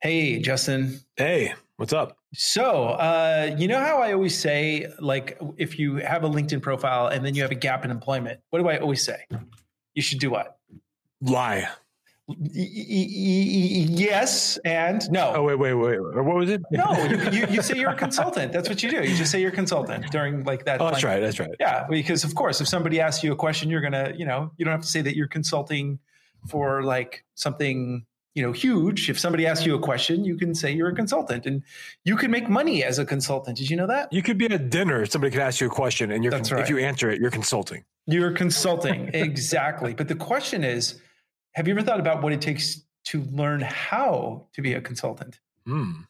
[0.00, 1.00] Hey, Justin.
[1.16, 2.18] Hey, what's up?
[2.32, 7.08] So, uh, you know how I always say, like, if you have a LinkedIn profile
[7.08, 9.24] and then you have a gap in employment, what do I always say?
[9.94, 10.56] You should do what?
[11.20, 11.66] Lie.
[12.28, 15.32] yes and no.
[15.34, 15.98] Oh wait, wait, wait.
[15.98, 16.60] What was it?
[16.70, 16.92] no,
[17.32, 18.52] you, you, you, say you're a consultant.
[18.52, 19.02] That's what you do.
[19.02, 20.80] You just say you're a consultant during like that.
[20.80, 21.20] Oh, that's right.
[21.20, 21.50] That's right.
[21.58, 24.64] Yeah, because of course, if somebody asks you a question, you're gonna, you know, you
[24.64, 25.98] don't have to say that you're consulting
[26.46, 28.04] for like something
[28.38, 29.10] you know huge.
[29.10, 31.62] If somebody asks you a question you can say you're a consultant and
[32.04, 33.58] you can make money as a consultant.
[33.58, 34.10] Did you know that?
[34.12, 35.04] You could be at dinner.
[35.06, 36.62] Somebody could ask you a question and you're That's right.
[36.62, 37.84] if you answer it you're consulting.
[38.06, 39.10] You're consulting.
[39.18, 39.92] Exactly.
[39.92, 41.00] But the question is
[41.54, 45.40] have you ever thought about what it takes to learn how to be a consultant?
[45.66, 46.02] Hmm.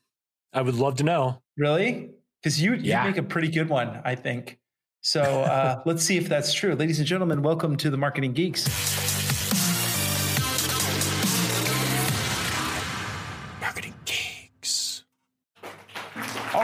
[0.52, 1.42] I would love to know.
[1.56, 2.10] Really?
[2.42, 4.58] Because you, you make a pretty good one i think.
[5.00, 6.74] So uh, let's see if that's true.
[6.74, 9.17] Ladies and gentlemen welcome to the marketing geeks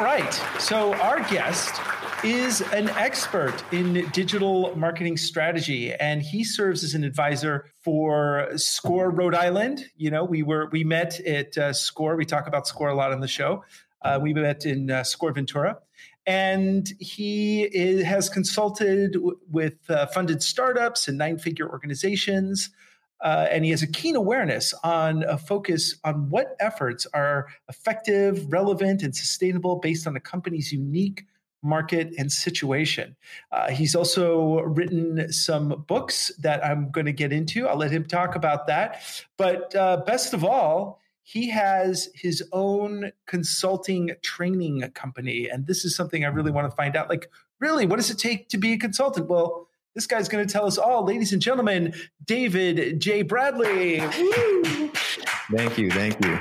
[0.05, 0.34] right.
[0.58, 1.80] So, our guest
[2.22, 9.08] is an expert in digital marketing strategy, and he serves as an advisor for SCORE
[9.11, 9.86] Rhode Island.
[9.96, 12.16] You know, we were we met at uh, SCORE.
[12.16, 13.64] We talk about SCORE a lot on the show.
[14.02, 15.78] Uh, we met in uh, SCORE Ventura,
[16.27, 22.68] and he is, has consulted w- with uh, funded startups and nine-figure organizations.
[23.25, 28.53] Uh, and he has a keen awareness on a focus on what efforts are effective,
[28.53, 31.25] relevant, and sustainable based on a company's unique
[31.62, 33.17] market and situation.
[33.50, 37.67] Uh, he's also written some books that I'm going to get into.
[37.67, 39.02] I'll let him talk about that.
[39.39, 45.48] But uh, best of all, he has his own consulting training company.
[45.48, 47.08] And this is something I really want to find out.
[47.08, 47.30] Like,
[47.61, 49.29] really, what does it take to be a consultant?
[49.29, 51.94] Well, this guy's going to tell us all, ladies and gentlemen,
[52.24, 53.22] David J.
[53.22, 54.00] Bradley.
[55.50, 55.90] Thank you.
[55.90, 56.38] Thank you.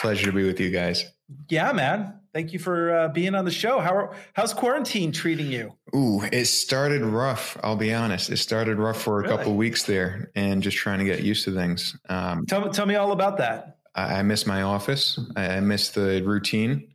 [0.00, 1.04] Pleasure to be with you guys.
[1.48, 2.20] Yeah, man.
[2.32, 3.78] Thank you for uh, being on the show.
[3.78, 5.72] How are, how's quarantine treating you?
[5.94, 7.56] Ooh, it started rough.
[7.62, 8.28] I'll be honest.
[8.30, 9.36] It started rough for a really?
[9.36, 11.96] couple weeks there, and just trying to get used to things.
[12.08, 13.78] Um, tell tell me all about that.
[13.94, 15.18] I, I miss my office.
[15.36, 16.92] I, I miss the routine.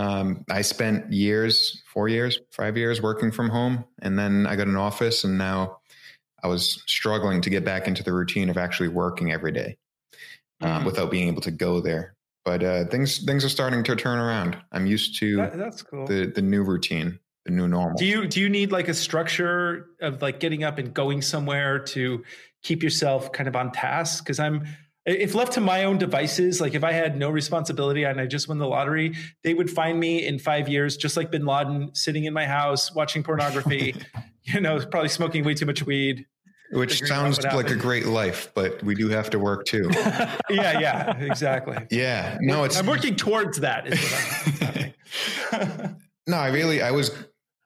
[0.00, 4.66] Um, I spent years, four years, five years working from home, and then I got
[4.66, 5.80] an office, and now
[6.42, 9.76] I was struggling to get back into the routine of actually working every day
[10.62, 10.86] um, mm-hmm.
[10.86, 12.14] without being able to go there.
[12.46, 14.56] But uh, things things are starting to turn around.
[14.72, 16.06] I'm used to that, that's cool.
[16.06, 17.98] the the new routine, the new normal.
[17.98, 21.78] Do you do you need like a structure of like getting up and going somewhere
[21.78, 22.24] to
[22.62, 24.24] keep yourself kind of on task?
[24.24, 24.66] Because I'm
[25.06, 28.48] if left to my own devices, like if I had no responsibility and I just
[28.48, 32.24] won the lottery, they would find me in five years, just like bin Laden, sitting
[32.24, 33.94] in my house, watching pornography,
[34.44, 36.26] you know, probably smoking way too much weed.
[36.72, 39.90] Which sounds like a great life, but we do have to work too.
[39.92, 41.76] yeah, yeah, exactly.
[41.90, 42.38] Yeah.
[42.40, 43.88] No, it's I'm working towards that.
[46.28, 47.10] no, I really I was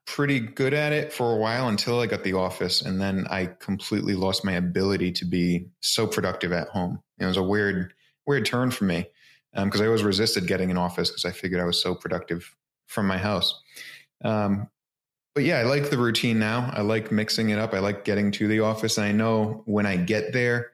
[0.07, 2.81] pretty good at it for a while until I got the office.
[2.81, 6.99] And then I completely lost my ability to be so productive at home.
[7.19, 7.93] It was a weird,
[8.25, 9.07] weird turn for me
[9.53, 12.55] because um, I always resisted getting an office because I figured I was so productive
[12.87, 13.61] from my house.
[14.23, 14.69] Um,
[15.33, 16.71] but yeah, I like the routine now.
[16.73, 17.73] I like mixing it up.
[17.73, 18.97] I like getting to the office.
[18.97, 20.71] And I know when I get there,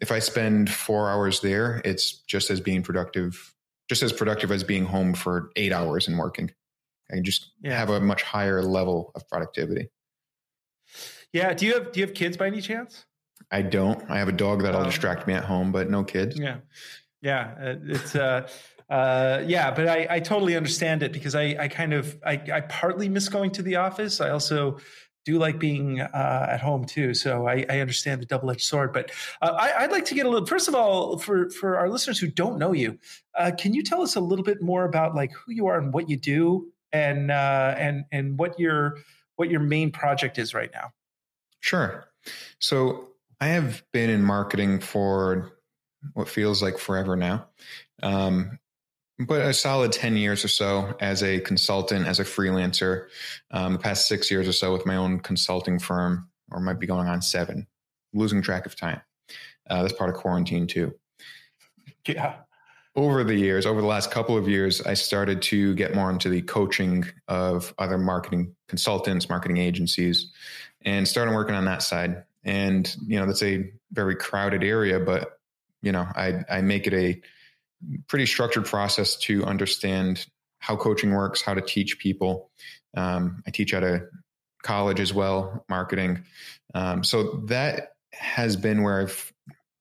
[0.00, 3.54] if I spend four hours there, it's just as being productive,
[3.88, 6.50] just as productive as being home for eight hours and working.
[7.12, 7.78] I just yeah.
[7.78, 9.90] have a much higher level of productivity.
[11.32, 11.52] Yeah.
[11.52, 13.04] Do you have do you have kids by any chance?
[13.50, 14.02] I don't.
[14.10, 16.38] I have a dog that'll um, distract me at home, but no kids.
[16.38, 16.58] Yeah.
[17.20, 17.76] Yeah.
[17.86, 18.48] It's uh
[18.90, 22.60] uh, yeah, but I, I totally understand it because I, I kind of I, I
[22.62, 24.20] partly miss going to the office.
[24.20, 24.78] I also
[25.24, 27.14] do like being uh, at home too.
[27.14, 28.92] So I, I understand the double edged sword.
[28.92, 29.10] But
[29.40, 30.46] uh, I, would like to get a little.
[30.46, 32.98] First of all, for for our listeners who don't know you,
[33.38, 35.92] uh, can you tell us a little bit more about like who you are and
[35.92, 38.98] what you do, and uh, and and what your
[39.36, 40.92] what your main project is right now.
[41.60, 42.04] Sure.
[42.58, 43.08] So
[43.44, 45.58] I have been in marketing for
[46.14, 47.48] what feels like forever now,
[48.02, 48.58] um,
[49.18, 53.08] but a solid ten years or so as a consultant, as a freelancer.
[53.50, 56.86] Um, the past six years or so with my own consulting firm, or might be
[56.86, 57.66] going on seven.
[58.14, 59.02] Losing track of time.
[59.68, 60.94] Uh, that's part of quarantine too.
[62.08, 62.36] Yeah.
[62.96, 66.30] over the years, over the last couple of years, I started to get more into
[66.30, 70.32] the coaching of other marketing consultants, marketing agencies,
[70.80, 72.24] and started working on that side.
[72.44, 75.38] And, you know, that's a very crowded area, but,
[75.82, 77.20] you know, I, I make it a
[78.06, 80.26] pretty structured process to understand
[80.58, 82.50] how coaching works, how to teach people.
[82.96, 84.06] Um, I teach at a
[84.62, 86.24] college as well, marketing.
[86.74, 89.32] Um, so that has been where I've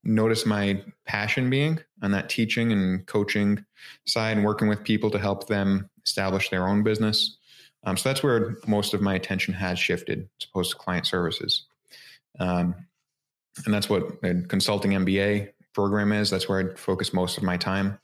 [0.03, 3.63] noticed my passion being on that teaching and coaching
[4.05, 7.37] side and working with people to help them establish their own business.
[7.85, 11.65] Um, so that's where most of my attention has shifted as opposed to client services.
[12.39, 12.75] Um,
[13.65, 16.29] and that's what a consulting MBA program is.
[16.29, 17.99] That's where I focus most of my time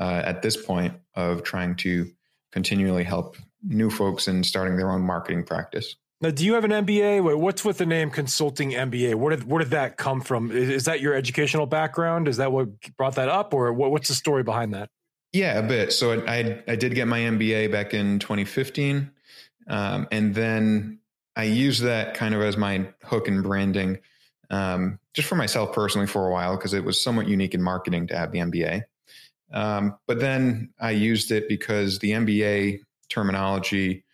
[0.00, 2.10] uh, at this point of trying to
[2.52, 5.96] continually help new folks in starting their own marketing practice.
[6.20, 7.38] Now, do you have an MBA?
[7.38, 9.14] What's with the name Consulting MBA?
[9.14, 10.50] Where did where did that come from?
[10.50, 12.28] Is, is that your educational background?
[12.28, 14.88] Is that what brought that up, or what, what's the story behind that?
[15.32, 15.92] Yeah, a bit.
[15.92, 19.10] So I I did get my MBA back in 2015,
[19.68, 21.00] um, and then
[21.36, 23.98] I used that kind of as my hook and branding,
[24.50, 28.06] um, just for myself personally for a while because it was somewhat unique in marketing
[28.08, 28.82] to have the MBA.
[29.52, 34.04] Um, but then I used it because the MBA terminology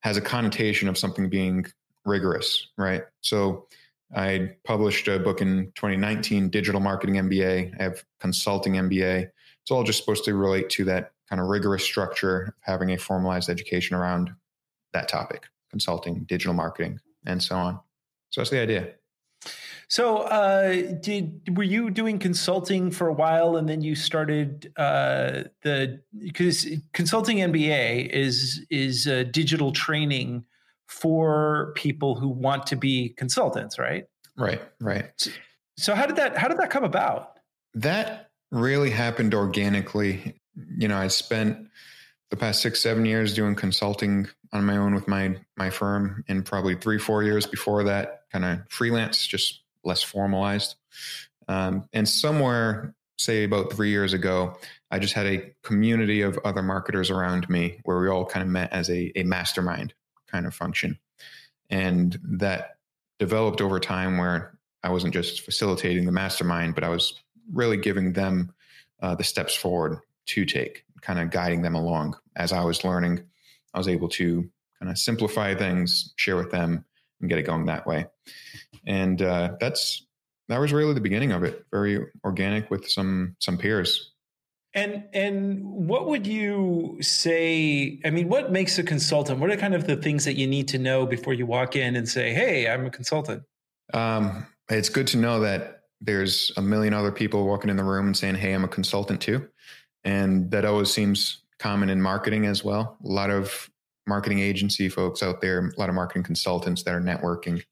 [0.00, 1.66] has a connotation of something being
[2.04, 3.04] rigorous, right?
[3.20, 3.66] So
[4.14, 7.78] I published a book in 2019, Digital Marketing MBA.
[7.78, 9.30] I have Consulting MBA.
[9.62, 12.98] It's all just supposed to relate to that kind of rigorous structure, of having a
[12.98, 14.32] formalized education around
[14.92, 17.80] that topic, consulting, digital marketing, and so on.
[18.30, 18.88] So that's the idea.
[19.88, 25.44] So, uh, did were you doing consulting for a while, and then you started uh,
[25.62, 30.44] the because consulting MBA is is digital training
[30.86, 34.06] for people who want to be consultants, right?
[34.36, 35.10] Right, right.
[35.16, 35.30] So,
[35.76, 37.40] so, how did that how did that come about?
[37.74, 40.40] That really happened organically.
[40.76, 41.66] You know, I spent
[42.30, 46.44] the past six seven years doing consulting on my own with my my firm, and
[46.44, 50.76] probably three four years before that, kind of freelance, just less formalized.
[51.48, 54.56] Um, and somewhere, say about three years ago,
[54.90, 58.48] I just had a community of other marketers around me where we all kind of
[58.48, 59.94] met as a, a mastermind
[60.28, 60.98] kind of function.
[61.68, 62.76] And that
[63.18, 67.20] developed over time where I wasn't just facilitating the mastermind, but I was
[67.52, 68.52] really giving them
[69.02, 72.16] uh, the steps forward to take, kind of guiding them along.
[72.36, 73.22] As I was learning,
[73.74, 74.48] I was able to
[74.78, 76.84] kind of simplify things, share with them,
[77.20, 78.06] and get it going that way
[78.86, 80.06] and uh, that's
[80.48, 81.64] that was really the beginning of it.
[81.70, 84.12] Very organic with some some peers.
[84.72, 88.00] And and what would you say?
[88.04, 89.40] I mean, what makes a consultant?
[89.40, 91.96] What are kind of the things that you need to know before you walk in
[91.96, 93.42] and say, "Hey, I'm a consultant"?
[93.92, 98.06] Um, it's good to know that there's a million other people walking in the room
[98.06, 99.48] and saying, "Hey, I'm a consultant too,"
[100.04, 102.96] and that always seems common in marketing as well.
[103.04, 103.70] A lot of
[104.06, 107.62] marketing agency folks out there, a lot of marketing consultants that are networking.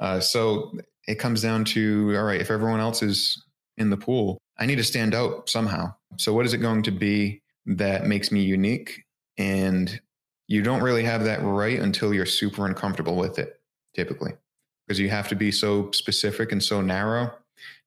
[0.00, 0.72] Uh, so
[1.06, 3.42] it comes down to all right, if everyone else is
[3.76, 5.94] in the pool, I need to stand out somehow.
[6.16, 9.02] So, what is it going to be that makes me unique?
[9.36, 10.00] And
[10.46, 13.60] you don't really have that right until you're super uncomfortable with it,
[13.94, 14.32] typically,
[14.86, 17.32] because you have to be so specific and so narrow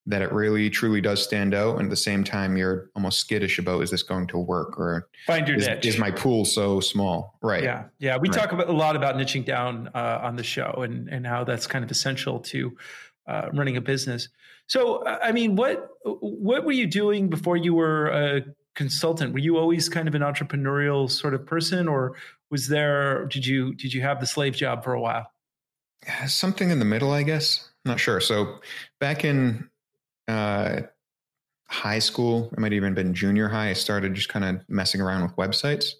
[0.07, 1.75] that it really truly does stand out.
[1.75, 5.09] And at the same time, you're almost skittish about is this going to work or
[5.27, 5.85] find your is, niche?
[5.85, 7.37] Is my pool so small?
[7.41, 7.63] Right.
[7.63, 7.85] Yeah.
[7.99, 8.17] Yeah.
[8.17, 8.37] We right.
[8.37, 11.67] talk about a lot about niching down uh, on the show and and how that's
[11.67, 12.75] kind of essential to
[13.27, 14.29] uh, running a business.
[14.67, 18.41] So, I mean, what what were you doing before you were a
[18.75, 19.33] consultant?
[19.33, 22.15] Were you always kind of an entrepreneurial sort of person, or
[22.49, 25.31] was there did you did you have the slave job for a while?
[26.27, 27.69] Something in the middle, I guess.
[27.83, 28.21] not sure.
[28.21, 28.59] So,
[28.99, 29.69] back in
[30.27, 30.81] uh,
[31.67, 35.23] high school, it might even been junior high, I started just kind of messing around
[35.23, 35.93] with websites.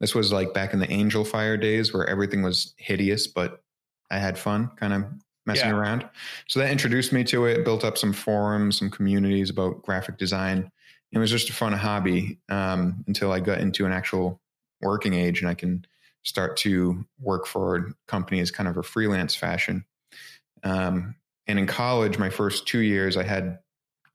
[0.00, 3.62] This was like back in the Angelfire days where everything was hideous, but
[4.10, 5.04] I had fun kind of
[5.46, 5.76] messing yeah.
[5.76, 6.08] around.
[6.48, 10.70] So that introduced me to it, built up some forums, some communities about graphic design.
[11.12, 14.40] It was just a fun hobby um, until I got into an actual
[14.80, 15.84] working age and I can
[16.24, 19.84] start to work for companies kind of a freelance fashion.
[20.62, 23.58] Um, and in college, my first two years, I had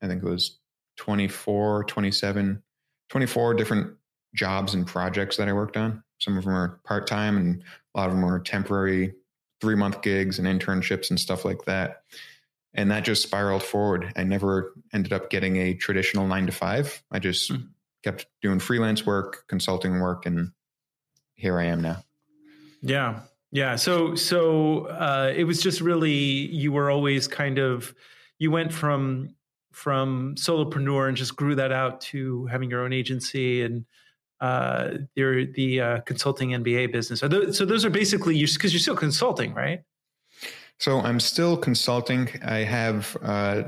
[0.02, 0.58] I think it was
[0.96, 2.62] 24, 27,
[3.08, 3.94] 24 different
[4.34, 6.02] jobs and projects that I worked on.
[6.18, 7.62] Some of them are part time and
[7.94, 9.14] a lot of them were temporary
[9.60, 12.02] three month gigs and internships and stuff like that.
[12.74, 14.12] And that just spiraled forward.
[14.16, 17.02] I never ended up getting a traditional nine to five.
[17.10, 17.66] I just mm.
[18.04, 20.52] kept doing freelance work, consulting work, and
[21.34, 22.04] here I am now.
[22.82, 23.20] Yeah.
[23.50, 23.76] Yeah.
[23.76, 27.94] So, so uh, it was just really, you were always kind of,
[28.38, 29.34] you went from
[29.78, 33.84] from solopreneur and just grew that out to having your own agency and
[34.40, 37.20] uh, your the uh, consulting MBA business.
[37.20, 39.82] Those, so those are basically you because you're still consulting, right?
[40.80, 42.28] So I'm still consulting.
[42.44, 43.62] I have uh,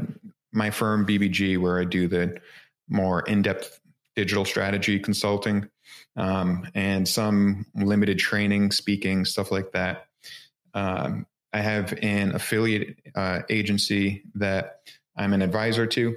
[0.53, 2.41] my firm BBG where I do the
[2.89, 3.81] more in-depth
[4.17, 5.69] digital strategy consulting
[6.17, 10.07] um, and some limited training, speaking, stuff like that.
[10.75, 14.81] Um, I have an affiliate uh, agency that
[15.17, 16.17] I'm an advisor to,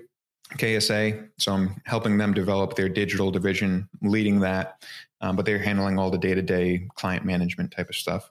[0.57, 1.29] KSA.
[1.39, 4.83] So I'm helping them develop their digital division, leading that,
[5.21, 8.29] um, but they're handling all the day to day client management type of stuff.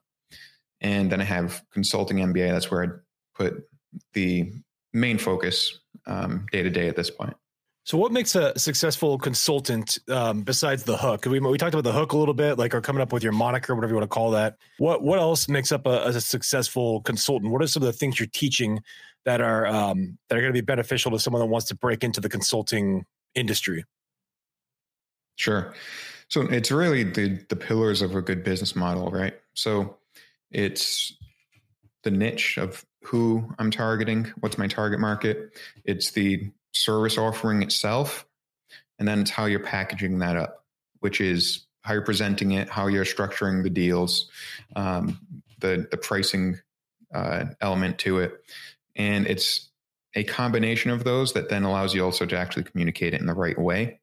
[0.81, 2.50] And then I have consulting MBA.
[2.50, 2.88] That's where I
[3.35, 3.69] put
[4.14, 4.52] the
[4.92, 7.35] main focus day to day at this point.
[7.85, 11.26] So, what makes a successful consultant um, besides the hook?
[11.26, 13.33] We, we talked about the hook a little bit, like or coming up with your
[13.33, 14.57] moniker, whatever you want to call that.
[14.78, 17.50] What what else makes up a, a successful consultant?
[17.50, 18.81] What are some of the things you're teaching
[19.25, 22.02] that are um, that are going to be beneficial to someone that wants to break
[22.05, 23.85] into the consulting industry?
[25.37, 25.75] Sure.
[26.29, 29.35] So it's really the the pillars of a good business model, right?
[29.55, 29.99] So
[30.50, 31.14] it's
[32.05, 35.59] the niche of who I'm targeting, what's my target market.
[35.85, 38.26] It's the service offering itself,
[38.99, 40.64] and then it's how you're packaging that up,
[41.00, 44.31] which is how you're presenting it, how you're structuring the deals,
[44.76, 45.21] um,
[45.61, 46.59] the the pricing
[47.14, 48.41] uh, element to it,
[48.97, 49.71] and it's
[50.15, 53.35] a combination of those that then allows you also to actually communicate it in the
[53.35, 54.01] right way.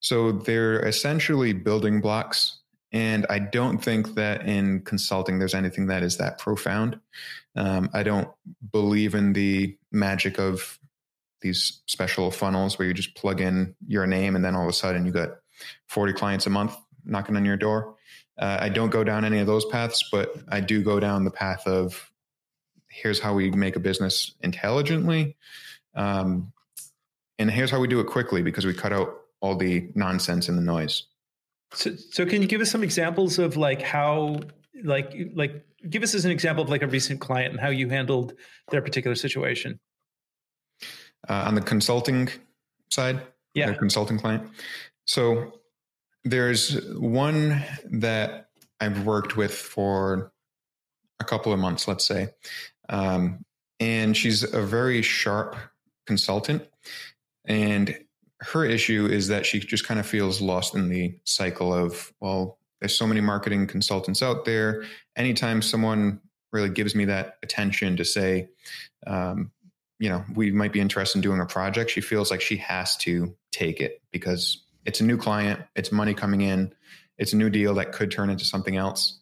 [0.00, 2.60] So they're essentially building blocks.
[2.92, 6.98] And I don't think that in consulting there's anything that is that profound.
[7.56, 8.28] Um, I don't
[8.72, 10.78] believe in the magic of
[11.40, 14.72] these special funnels where you just plug in your name and then all of a
[14.72, 15.30] sudden you got
[15.88, 17.96] 40 clients a month knocking on your door.
[18.38, 21.30] Uh, I don't go down any of those paths, but I do go down the
[21.30, 22.10] path of
[23.02, 25.36] here's how we make a business intelligently.
[25.94, 26.52] Um,
[27.38, 30.56] and here's how we do it quickly because we cut out all the nonsense and
[30.56, 31.04] the noise.
[31.72, 34.40] So, so can you give us some examples of like how,
[34.82, 37.88] like, like, give us as an example of like a recent client and how you
[37.88, 38.32] handled
[38.70, 39.78] their particular situation?
[41.28, 42.28] uh, on the consulting
[42.90, 43.20] side,
[43.54, 44.48] yeah, consulting client.
[45.06, 45.60] So
[46.24, 48.48] there's one that
[48.80, 50.32] I've worked with for
[51.20, 52.28] a couple of months, let's say,
[52.88, 53.44] um,
[53.80, 55.56] and she's a very sharp
[56.06, 56.66] consultant,
[57.44, 57.98] and
[58.40, 62.58] her issue is that she just kind of feels lost in the cycle of well
[62.80, 64.84] there's so many marketing consultants out there
[65.16, 66.20] anytime someone
[66.52, 68.46] really gives me that attention to say
[69.06, 69.50] um,
[69.98, 72.96] you know, we might be interested in doing a project, she feels like she has
[72.98, 76.72] to take it because it's a new client, it's money coming in,
[77.18, 79.18] it's a new deal that could turn into something else.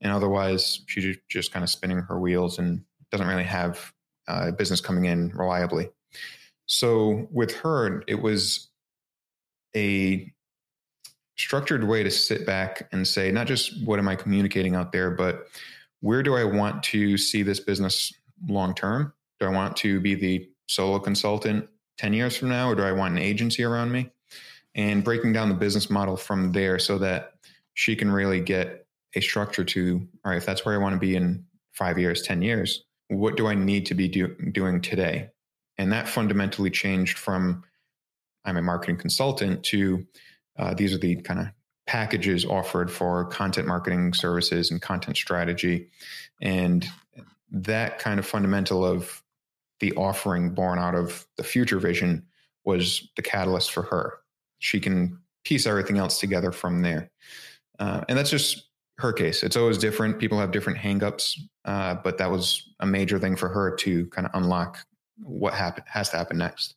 [0.00, 3.92] And otherwise, she's just kind of spinning her wheels and doesn't really have
[4.26, 5.90] uh, business coming in reliably.
[6.66, 8.68] So with her, it was
[9.76, 10.32] a
[11.36, 15.10] structured way to sit back and say, not just what am I communicating out there,
[15.10, 15.48] but
[16.00, 18.12] where do I want to see this business
[18.48, 19.12] long term?
[19.38, 22.92] Do I want to be the solo consultant 10 years from now, or do I
[22.92, 24.10] want an agency around me?
[24.74, 27.34] And breaking down the business model from there so that
[27.74, 30.98] she can really get a structure to, all right, if that's where I want to
[30.98, 35.30] be in five years, 10 years, what do I need to be do, doing today?
[35.78, 37.64] And that fundamentally changed from
[38.44, 40.06] I'm a marketing consultant to
[40.58, 41.46] uh, these are the kind of
[41.86, 45.88] packages offered for content marketing services and content strategy.
[46.40, 46.86] And
[47.50, 49.22] that kind of fundamental of
[49.80, 52.24] the offering born out of the future vision
[52.64, 54.18] was the catalyst for her.
[54.58, 57.10] She can piece everything else together from there.
[57.78, 58.68] Uh, and that's just
[59.02, 59.42] her case.
[59.42, 60.18] It's always different.
[60.18, 64.26] People have different hangups, uh, but that was a major thing for her to kind
[64.26, 64.78] of unlock
[65.22, 66.74] what happen, has to happen next.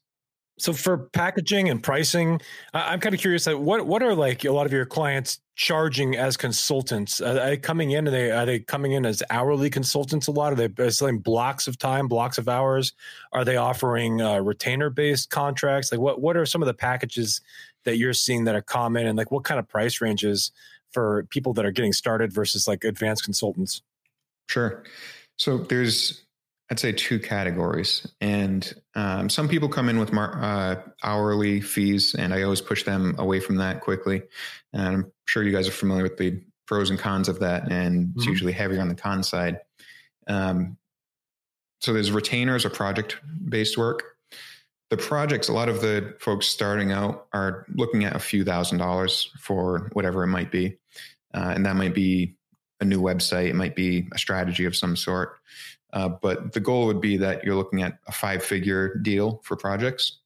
[0.58, 2.40] So for packaging and pricing,
[2.74, 3.46] I'm kind of curious.
[3.46, 7.20] What what are like a lot of your clients charging as consultants?
[7.20, 8.08] Are they coming in?
[8.08, 10.28] Are they are they coming in as hourly consultants?
[10.28, 12.94] A lot are they selling blocks of time, blocks of hours?
[13.34, 15.92] Are they offering uh, retainer based contracts?
[15.92, 17.42] Like what what are some of the packages
[17.84, 20.54] that you're seeing that are common, and like what kind of price ranges
[20.96, 23.82] for people that are getting started versus like advanced consultants?
[24.50, 24.84] Sure.
[25.38, 26.26] So there's
[26.72, 28.08] I'd say two categories.
[28.22, 32.84] And um, some people come in with mar- uh, hourly fees, and I always push
[32.84, 34.24] them away from that quickly.
[34.74, 38.14] And I'm sure you guys are familiar with the pros and cons of that, and
[38.16, 38.32] it's mm-hmm.
[38.32, 39.60] usually heavier on the con side.
[40.26, 40.78] Um,
[41.82, 44.15] so there's retainers or project based work.
[44.90, 48.78] The projects, a lot of the folks starting out are looking at a few thousand
[48.78, 50.78] dollars for whatever it might be.
[51.34, 52.36] Uh, and that might be
[52.80, 55.38] a new website, it might be a strategy of some sort.
[55.94, 59.56] Uh, but the goal would be that you're looking at a five figure deal for
[59.56, 60.20] projects.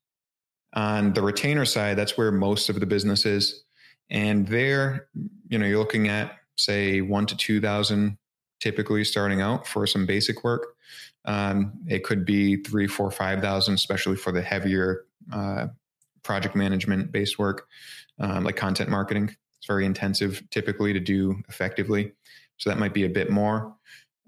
[0.74, 3.64] On the retainer side, that's where most of the business is.
[4.10, 5.08] And there,
[5.48, 8.18] you know, you're looking at say one to 2,000
[8.60, 10.76] typically starting out for some basic work.
[11.26, 15.68] Um, it could be three, four, five thousand, especially for the heavier uh,
[16.24, 17.68] project management based work,
[18.20, 19.36] um, like content marketing.
[19.58, 22.14] It's very intensive typically to do effectively.
[22.58, 23.76] So that might be a bit more.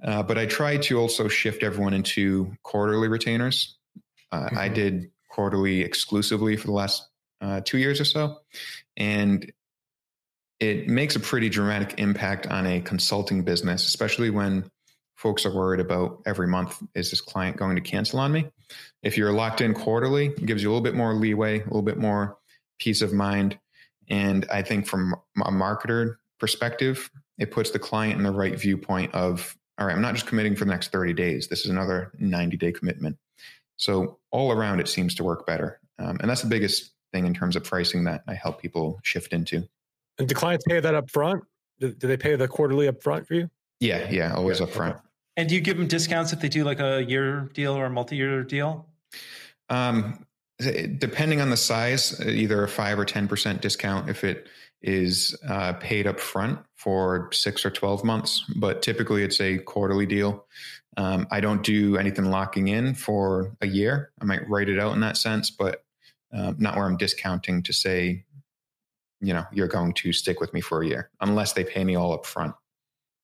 [0.04, 3.78] Uh, but I try to also shift everyone into quarterly retainers.
[4.32, 4.58] Uh, mm-hmm.
[4.58, 7.08] I did quarterly exclusively for the last
[7.40, 8.38] uh, two years or so.
[8.98, 9.52] And
[10.60, 14.70] it makes a pretty dramatic impact on a consulting business, especially when
[15.22, 18.48] folks are worried about every month is this client going to cancel on me?
[19.04, 21.84] If you're locked in quarterly, it gives you a little bit more leeway, a little
[21.84, 22.40] bit more
[22.80, 23.60] peace of mind.
[24.10, 29.14] And I think from a marketer perspective, it puts the client in the right viewpoint
[29.14, 31.48] of, all right, I'm not just committing for the next 30 days.
[31.48, 33.16] This is another 90 day commitment.
[33.78, 35.80] So all around, it seems to work better.
[36.00, 39.34] Um, and that's the biggest thing in terms of pricing that I help people shift
[39.34, 39.68] into.
[40.18, 41.44] And do clients pay that up front?
[41.80, 43.52] Do, do they pay the quarterly up front for you?
[43.80, 44.96] Yeah, yeah, always yeah, up front.
[44.96, 45.06] Okay.
[45.38, 47.90] And do you give them discounts if they do like a year deal or a
[47.90, 48.86] multi-year deal?
[49.70, 50.26] Um,
[50.60, 54.48] depending on the size, either a five or ten percent discount if it
[54.82, 58.44] is uh, paid up front for six or twelve months.
[58.58, 60.46] But typically, it's a quarterly deal.
[60.98, 64.12] Um, I don't do anything locking in for a year.
[64.22, 65.86] I might write it out in that sense, but
[66.34, 68.26] uh, not where I'm discounting to say,
[69.22, 71.96] you know, you're going to stick with me for a year, unless they pay me
[71.96, 72.54] all up front.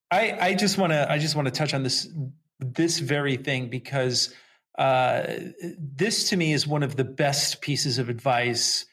[0.10, 2.08] I, I just want to I just want to touch on this
[2.60, 4.34] this very thing because
[4.78, 5.24] uh,
[5.78, 8.86] this to me is one of the best pieces of advice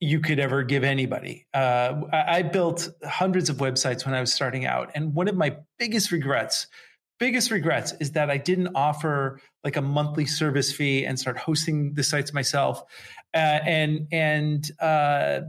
[0.00, 1.46] you could ever give anybody.
[1.52, 5.36] Uh, I, I built hundreds of websites when I was starting out, and one of
[5.36, 6.68] my biggest regrets
[7.18, 11.94] biggest regrets is that I didn't offer like a monthly service fee and start hosting
[11.94, 12.82] the sites myself.
[13.34, 15.40] Uh, and and uh,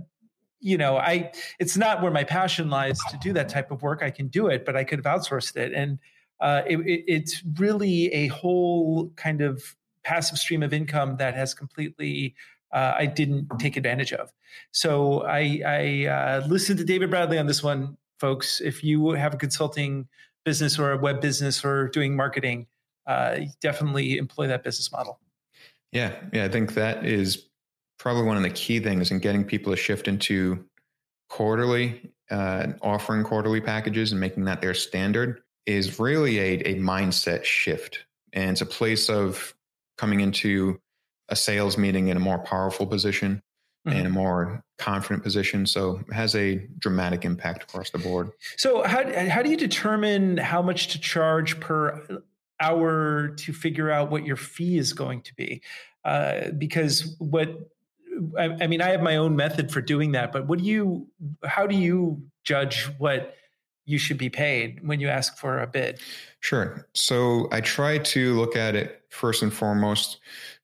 [0.59, 4.03] you know, I it's not where my passion lies to do that type of work.
[4.03, 5.73] I can do it, but I could have outsourced it.
[5.73, 5.99] And
[6.41, 11.53] uh, it, it, it's really a whole kind of passive stream of income that has
[11.53, 12.35] completely
[12.71, 14.31] uh, I didn't take advantage of.
[14.71, 18.61] So I, I uh, listened to David Bradley on this one, folks.
[18.61, 20.07] If you have a consulting
[20.45, 22.67] business or a web business or doing marketing,
[23.07, 25.19] uh, definitely employ that business model.
[25.91, 27.48] Yeah, yeah, I think that is
[27.99, 30.65] probably one of the key things in getting people to shift into
[31.29, 37.43] quarterly, uh, offering quarterly packages and making that their standard is really a, a mindset
[37.43, 38.05] shift.
[38.33, 39.53] And it's a place of
[39.97, 40.79] coming into
[41.27, 43.43] a sales meeting in a more powerful position
[43.87, 43.97] mm-hmm.
[43.97, 45.65] and a more confident position.
[45.65, 48.31] So it has a dramatic impact across the board.
[48.57, 52.21] So how, how do you determine how much to charge per
[52.59, 55.61] hour to figure out what your fee is going to be?
[56.05, 57.69] Uh, because what
[58.37, 61.07] I, I mean, I have my own method for doing that, but what do you,
[61.43, 63.35] how do you judge what
[63.85, 65.99] you should be paid when you ask for a bid?
[66.41, 66.87] Sure.
[66.93, 70.19] So I try to look at it first and foremost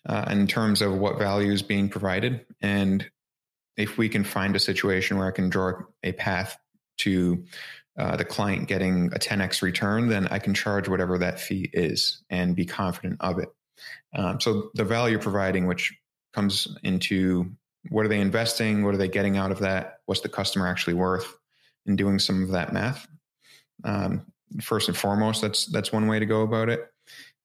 [0.06, 2.46] uh, in terms of what value is being provided.
[2.62, 3.10] And
[3.78, 6.58] if we can find a situation where I can draw a path
[7.00, 7.44] to
[7.98, 12.24] uh, the client getting a 10x return, then I can charge whatever that fee is
[12.30, 13.50] and be confident of it.
[14.14, 15.94] Um, so the value providing, which
[16.36, 17.50] comes into
[17.90, 18.84] what are they investing?
[18.84, 20.00] What are they getting out of that?
[20.06, 21.38] What's the customer actually worth?
[21.88, 23.08] And doing some of that math.
[23.84, 24.26] Um,
[24.62, 26.88] first and foremost, that's that's one way to go about it.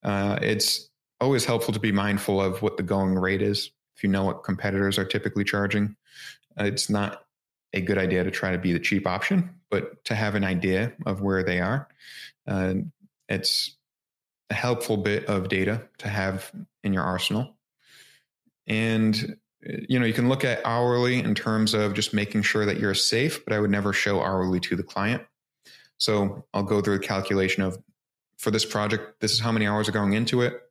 [0.02, 0.88] Uh, it's
[1.20, 3.70] always helpful to be mindful of what the going rate is.
[3.96, 5.94] If you know what competitors are typically charging,
[6.58, 7.24] uh, it's not
[7.74, 10.92] a good idea to try to be the cheap option, but to have an idea
[11.06, 11.88] of where they are.
[12.46, 12.74] Uh,
[13.28, 13.76] it's
[14.48, 16.50] a helpful bit of data to have
[16.82, 17.56] in your arsenal.
[18.66, 22.78] And you know, you can look at hourly in terms of just making sure that
[22.78, 25.22] you're safe, but I would never show hourly to the client.
[25.98, 27.78] So I'll go through the calculation of
[28.38, 30.62] for this project, this is how many hours are going into it.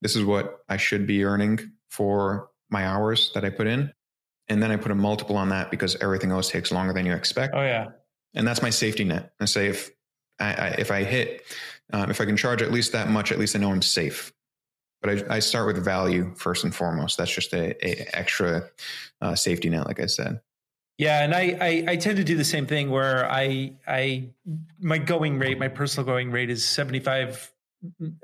[0.00, 3.92] This is what I should be earning for my hours that I put in.
[4.48, 7.12] And then I put a multiple on that because everything else takes longer than you
[7.12, 7.54] expect.
[7.54, 7.90] Oh yeah.
[8.34, 9.32] And that's my safety net.
[9.38, 9.90] I say if
[10.40, 11.42] I, I if I hit,
[11.92, 14.32] um, if I can charge at least that much, at least I know I'm safe
[15.02, 17.18] but I, I, start with value first and foremost.
[17.18, 18.70] That's just a, a extra
[19.20, 20.40] uh, safety net, like I said.
[20.98, 24.30] Yeah, and I, I, I tend to do the same thing where I I
[24.78, 27.52] my going rate, my personal going rate is seventy five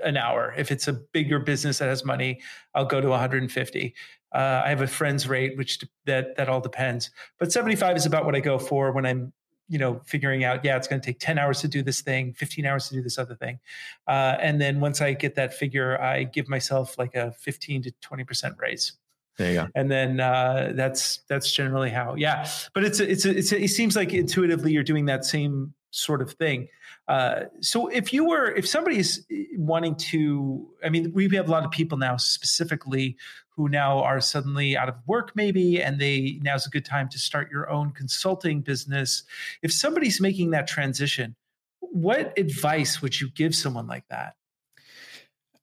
[0.05, 0.55] an hour.
[0.57, 2.41] If it's a bigger business that has money,
[2.75, 3.95] I'll go to one hundred and fifty.
[4.33, 8.07] Uh, I have a friend's rate, which that that all depends, but seventy five is
[8.07, 9.33] about what I go for when I'm
[9.69, 12.33] you know figuring out yeah it's going to take 10 hours to do this thing
[12.35, 13.59] 15 hours to do this other thing
[14.07, 17.93] uh, and then once i get that figure i give myself like a 15 to
[18.03, 18.93] 20% raise
[19.39, 19.69] there you go.
[19.75, 22.17] And then uh, that's that's generally how.
[22.17, 25.25] Yeah, but it's a, it's a, it's a, it seems like intuitively you're doing that
[25.25, 26.69] same sort of thing.
[27.07, 29.25] Uh, so if you were if somebody's
[29.57, 33.17] wanting to, I mean, we have a lot of people now specifically
[33.59, 37.19] who now are suddenly out of work maybe and they now's a good time to
[37.19, 39.25] start your own consulting business.
[39.63, 41.37] If somebody's making that transition
[41.81, 44.37] what advice would you give someone like that?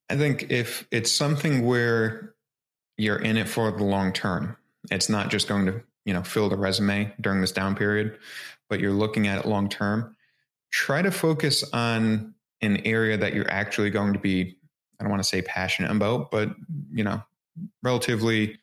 [0.10, 2.34] I think if it's something where
[2.97, 4.58] you're in it for the long term
[4.91, 8.17] it's not just going to you know fill the resume during this down period
[8.69, 10.15] but you're looking at it long term
[10.71, 14.55] try to focus on an area that you're actually going to be
[14.99, 16.49] i don't want to say passionate about but
[16.91, 17.21] you know
[17.83, 18.59] relatively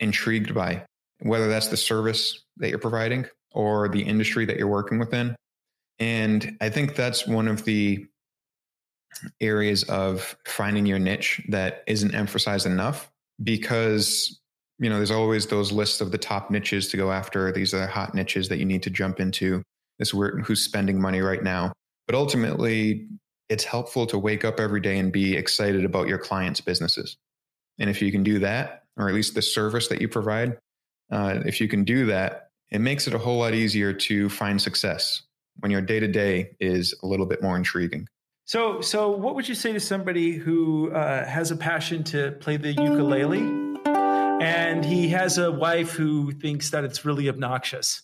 [0.00, 0.84] intrigued by,
[1.20, 5.36] whether that's the service that you're providing or the industry that you're working within.
[5.98, 8.06] And I think that's one of the
[9.40, 13.10] areas of finding your niche that isn't emphasized enough
[13.42, 14.40] because
[14.78, 17.52] you know there's always those lists of the top niches to go after.
[17.52, 19.62] These are hot niches that you need to jump into.
[19.98, 21.72] This who's spending money right now.
[22.06, 23.06] But ultimately
[23.48, 27.16] it's helpful to wake up every day and be excited about your clients businesses
[27.82, 30.56] and if you can do that, or at least the service that you provide,
[31.10, 34.62] uh, if you can do that, it makes it a whole lot easier to find
[34.62, 35.22] success
[35.58, 38.06] when your day to day is a little bit more intriguing.
[38.44, 42.56] So, so what would you say to somebody who uh, has a passion to play
[42.56, 43.42] the ukulele,
[43.84, 48.02] and he has a wife who thinks that it's really obnoxious?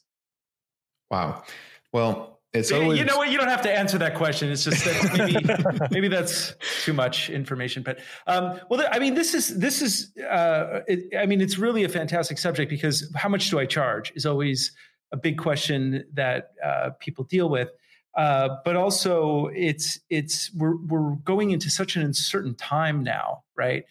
[1.08, 1.44] Wow.
[1.92, 3.30] Well, it's always, you know what?
[3.30, 4.50] You don't have to answer that question.
[4.50, 7.82] It's just that maybe maybe that's too much information.
[7.82, 10.16] But um, well, I mean, this is this is.
[10.18, 14.12] Uh, it, I mean, it's really a fantastic subject because how much do I charge
[14.14, 14.72] is always
[15.12, 17.68] a big question that uh, people deal with.
[18.16, 23.84] Uh, but also, it's it's we're we're going into such an uncertain time now, right?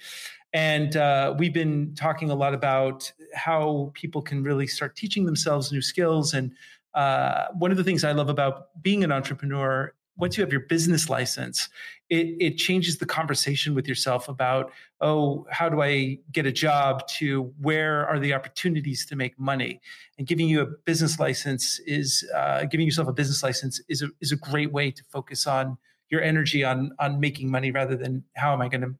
[0.53, 5.71] And uh, we've been talking a lot about how people can really start teaching themselves
[5.71, 6.51] new skills and
[6.97, 10.61] uh, one of the things I love about being an entrepreneur, once you have your
[10.61, 11.69] business license,
[12.09, 17.07] it, it changes the conversation with yourself about, oh, how do I get a job
[17.19, 19.79] to where are the opportunities to make money?
[20.17, 24.07] And giving you a business license is uh, giving yourself a business license is a,
[24.19, 25.77] is a great way to focus on
[26.09, 28.95] your energy on on making money rather than how am I going to,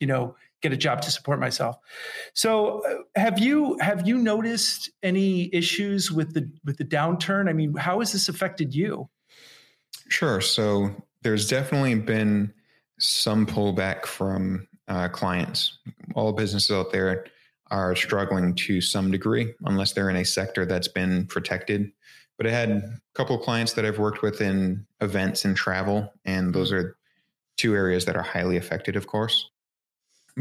[0.00, 1.76] you know, get a job to support myself.
[2.34, 7.48] So, uh, have you have you noticed any issues with the with the downturn?
[7.48, 9.08] I mean, how has this affected you?
[10.08, 10.40] Sure.
[10.40, 10.90] So,
[11.22, 12.52] there's definitely been
[12.98, 15.78] some pullback from uh, clients.
[16.14, 17.26] All businesses out there
[17.70, 21.92] are struggling to some degree, unless they're in a sector that's been protected.
[22.38, 26.12] But I had a couple of clients that I've worked with in events and travel,
[26.24, 26.96] and those are
[27.56, 29.50] two areas that are highly affected, of course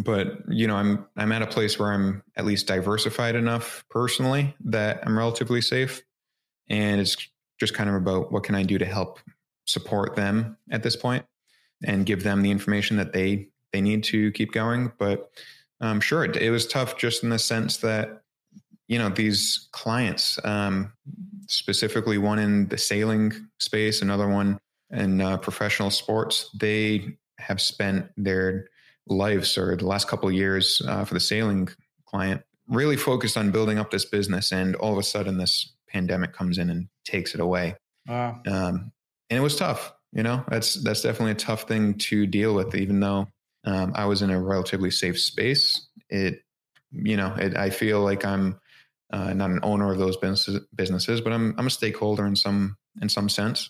[0.04, 4.56] but you know i'm i'm at a place where i'm at least diversified enough personally
[4.64, 6.02] that i'm relatively safe.
[6.70, 7.16] And it's
[7.60, 9.20] just kind of about what can i do to help
[9.66, 11.26] support them at this point
[11.84, 14.92] and give them the information that they they need to keep going.
[14.98, 15.30] But
[15.82, 18.22] um, sure it, it was tough just in the sense that
[18.88, 20.92] you know these clients um,
[21.48, 24.58] specifically one in the sailing space another one
[24.92, 28.68] in uh, professional sports they have spent their
[29.10, 31.70] lives or the last couple of years uh, for the sailing
[32.06, 36.34] client really focused on building up this business and all of a sudden this pandemic
[36.34, 37.76] comes in and takes it away.
[38.08, 38.42] Wow.
[38.48, 38.92] um,
[39.30, 40.44] and it was tough you know?
[40.48, 43.28] That's that's definitely a tough thing to deal with even though
[43.66, 45.88] um, i was in a relatively safe space.
[46.10, 46.42] It
[46.92, 48.60] you know it, i feel like i'm
[49.12, 52.78] uh, not an owner of those businesses, businesses but i'm i'm a stakeholder in some
[53.02, 53.70] in some sense.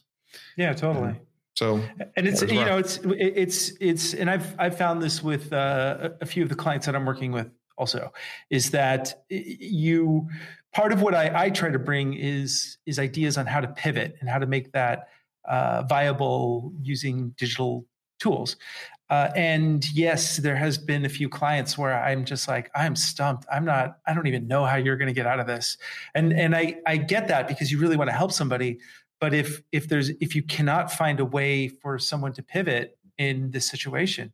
[0.56, 1.10] Yeah totally.
[1.10, 1.20] Um,
[1.58, 1.82] so,
[2.16, 6.26] and it's you know it's it's it's and I've I've found this with uh, a
[6.28, 8.14] few of the clients that I'm working with also
[8.52, 10.30] is that you
[10.72, 14.18] part of what I, I try to bring is is ideas on how to pivot
[14.20, 15.08] and how to make that
[15.46, 17.88] uh, viable using digital
[18.20, 18.58] tools.
[19.10, 23.48] Uh, and yes, there has been a few clients where I'm just like, I'm stumped.
[23.52, 23.98] I'm not.
[24.06, 25.80] I don't even know how you're going to get out of this.
[26.14, 28.78] And and I I get that because you really want to help somebody,
[29.20, 33.50] but if if there's if you cannot find a way for someone to pivot in
[33.52, 34.32] this situation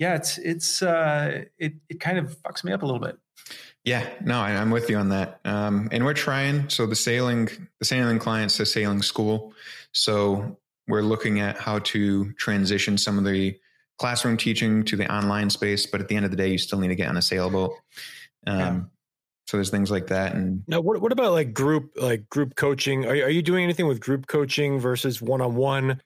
[0.00, 3.16] yeah it's it's uh it, it kind of fucks me up a little bit.
[3.84, 5.40] Yeah no I, am with you on that.
[5.44, 6.68] Um and we're trying.
[6.68, 9.52] So the sailing the sailing clients the sailing school.
[9.92, 13.56] So we're looking at how to transition some of the
[13.98, 16.80] classroom teaching to the online space but at the end of the day you still
[16.80, 17.72] need to get on a sailboat.
[18.46, 18.90] Um
[19.46, 20.34] so there's things like that.
[20.34, 23.04] And now, what what about like group like group coaching?
[23.04, 26.00] Are are you doing anything with group coaching versus one on one?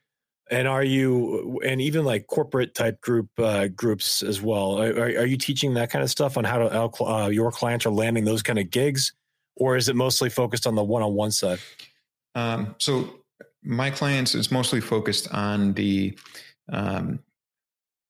[0.49, 4.79] And are you and even like corporate type group uh, groups as well?
[4.79, 7.85] Are, are you teaching that kind of stuff on how to how uh, your clients
[7.85, 9.13] are landing those kind of gigs,
[9.55, 11.59] or is it mostly focused on the one on one side?
[12.35, 13.09] Um, so
[13.63, 16.17] my clients is mostly focused on the
[16.71, 17.19] um,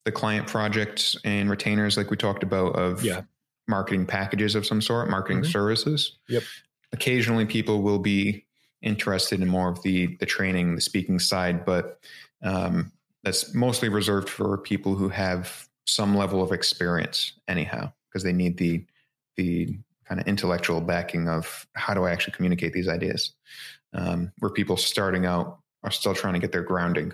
[0.06, 3.22] the client projects and retainers, like we talked about, of yeah
[3.68, 5.52] marketing packages of some sort, marketing mm-hmm.
[5.52, 6.18] services.
[6.30, 6.44] Yep.
[6.94, 8.46] Occasionally, people will be
[8.82, 12.00] interested in more of the the training, the speaking side, but
[12.44, 12.92] um,
[13.24, 18.58] that's mostly reserved for people who have some level of experience, anyhow, because they need
[18.58, 18.86] the
[19.36, 23.34] the kind of intellectual backing of how do I actually communicate these ideas.
[23.94, 27.14] Um, where people starting out are still trying to get their grounding.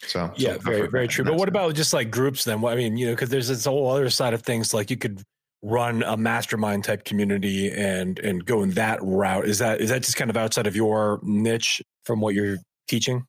[0.00, 1.24] So yeah, so very very true.
[1.24, 2.64] But what about just like groups then?
[2.64, 4.74] I mean, you know, because there's this whole other side of things.
[4.74, 5.22] Like you could
[5.62, 9.46] run a mastermind type community and and go in that route.
[9.46, 13.26] Is that is that just kind of outside of your niche from what you're teaching?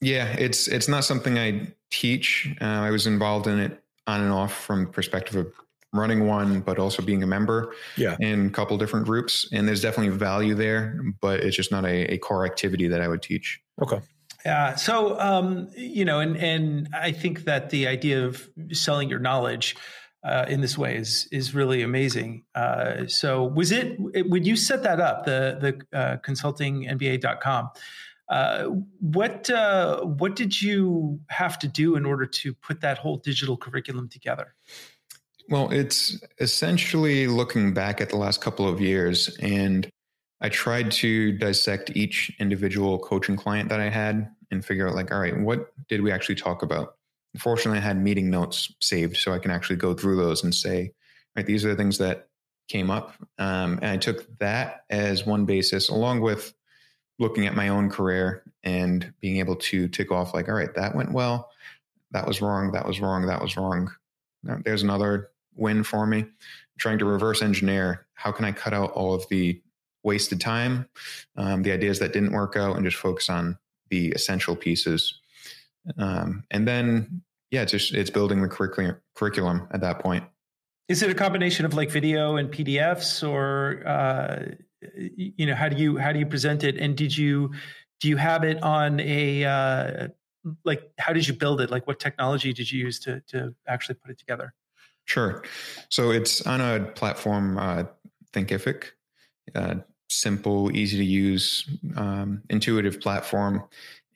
[0.00, 2.54] Yeah it's it's not something i teach.
[2.60, 5.52] Uh, i was involved in it on and off from perspective of
[5.92, 8.16] running one but also being a member yeah.
[8.20, 12.12] in a couple different groups and there's definitely value there but it's just not a,
[12.12, 13.60] a core activity that i would teach.
[13.80, 14.00] Okay.
[14.44, 14.76] Yeah.
[14.76, 19.74] So, um, you know, and and I think that the idea of selling your knowledge
[20.26, 22.42] uh, in this way is is really amazing.
[22.54, 23.96] Uh, so was it
[24.28, 27.70] when you set that up the the uh, consultingmba.com?
[28.28, 28.64] Uh,
[29.00, 33.56] what uh, what did you have to do in order to put that whole digital
[33.56, 34.54] curriculum together?
[35.48, 39.88] Well, it's essentially looking back at the last couple of years, and
[40.40, 45.12] I tried to dissect each individual coaching client that I had and figure out, like,
[45.12, 46.95] all right, what did we actually talk about?
[47.38, 50.92] Fortunately, I had meeting notes saved, so I can actually go through those and say,
[51.36, 52.28] right, these are the things that
[52.68, 53.14] came up.
[53.38, 56.52] Um, and I took that as one basis, along with
[57.18, 60.94] looking at my own career and being able to tick off, like, all right, that
[60.94, 61.50] went well,
[62.10, 63.90] that was wrong, that was wrong, that was wrong.
[64.42, 66.18] There's another win for me.
[66.18, 66.28] I'm
[66.78, 69.60] trying to reverse engineer how can I cut out all of the
[70.02, 70.88] wasted time,
[71.36, 73.58] um, the ideas that didn't work out, and just focus on
[73.90, 75.20] the essential pieces.
[75.98, 80.24] Um, and then yeah, it's just it's building the curriculum curriculum at that point.
[80.88, 84.44] Is it a combination of like video and PDFs, or uh,
[84.96, 86.76] you know, how do you how do you present it?
[86.76, 87.52] And did you
[88.00, 90.08] do you have it on a uh,
[90.64, 91.70] like how did you build it?
[91.70, 94.54] Like what technology did you use to to actually put it together?
[95.06, 95.44] Sure.
[95.88, 97.84] So it's on a platform, uh,
[98.32, 98.86] Thinkific,
[99.54, 99.76] uh,
[100.08, 103.62] simple, easy to use, um, intuitive platform,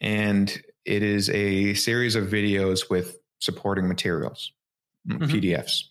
[0.01, 4.53] and it is a series of videos with supporting materials,
[5.09, 5.31] mm, mm-hmm.
[5.31, 5.85] PDFs.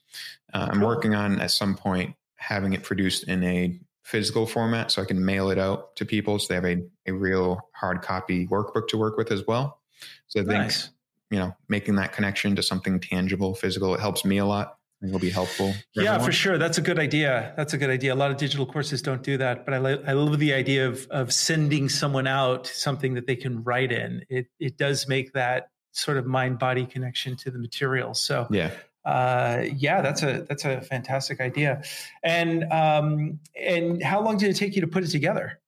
[0.54, 5.02] Uh, I'm working on at some point having it produced in a physical format so
[5.02, 8.48] I can mail it out to people so they have a, a real hard copy
[8.48, 9.82] workbook to work with as well.
[10.28, 10.90] So I think, nice.
[11.30, 14.79] you know, making that connection to something tangible, physical, it helps me a lot.
[15.02, 15.72] I think will be helpful.
[15.94, 16.26] For yeah, everyone.
[16.26, 16.58] for sure.
[16.58, 17.54] That's a good idea.
[17.56, 18.14] That's a good idea.
[18.14, 20.88] A lot of digital courses don't do that, but I, li- I love the idea
[20.88, 24.26] of of sending someone out something that they can write in.
[24.30, 28.14] It it does make that sort of mind body connection to the material.
[28.14, 28.72] So yeah,
[29.06, 31.82] uh, yeah, that's a that's a fantastic idea.
[32.24, 35.60] And um, and how long did it take you to put it together?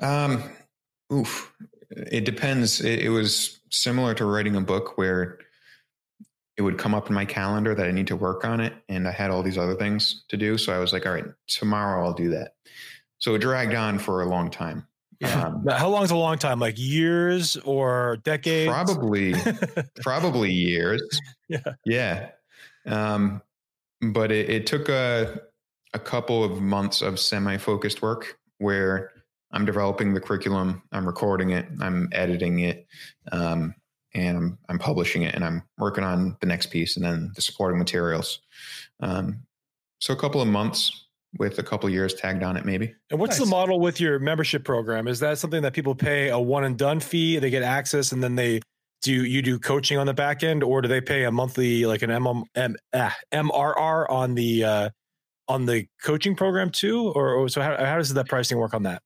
[0.00, 0.42] Um,
[1.12, 1.52] oof,
[1.90, 2.80] it depends.
[2.80, 5.38] It, it was similar to writing a book where
[6.56, 9.08] it would come up in my calendar that I need to work on it, and
[9.08, 10.58] I had all these other things to do.
[10.58, 12.54] So I was like, all right, tomorrow I'll do that.
[13.18, 14.86] So it dragged on for a long time.
[15.20, 15.44] Yeah.
[15.44, 16.58] Um, How long is a long time?
[16.58, 18.70] Like years or decades?
[18.70, 19.34] Probably,
[20.02, 21.20] probably years.
[21.48, 21.60] Yeah.
[21.86, 22.30] Yeah.
[22.86, 23.40] Um,
[24.00, 25.40] but it, it took a,
[25.94, 29.12] a couple of months of semi focused work where
[29.52, 32.86] I'm developing the curriculum, I'm recording it, I'm editing it,
[33.30, 33.74] um,
[34.14, 37.42] and I'm, I'm, publishing it, and I'm working on the next piece and then the
[37.42, 38.40] supporting materials.
[39.00, 39.44] Um,
[40.00, 41.06] so a couple of months
[41.38, 42.94] with a couple years tagged on it maybe.
[43.10, 43.48] And what's nice.
[43.48, 45.08] the model with your membership program?
[45.08, 48.22] Is that something that people pay a one and done fee they get access and
[48.22, 48.60] then they
[49.00, 52.02] do you do coaching on the back end or do they pay a monthly like
[52.02, 54.90] an M- M- ah, mrr on the uh,
[55.48, 57.08] on the coaching program too?
[57.14, 59.02] Or, or so how, how does that pricing work on that?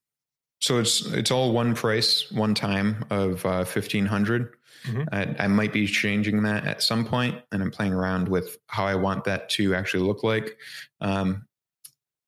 [0.60, 4.52] So it's it's all one price one time of uh, 1500
[4.86, 5.02] mm-hmm.
[5.12, 8.86] I, I might be changing that at some point and i'm playing around with how
[8.86, 10.56] i want that to actually look like
[11.00, 11.46] um,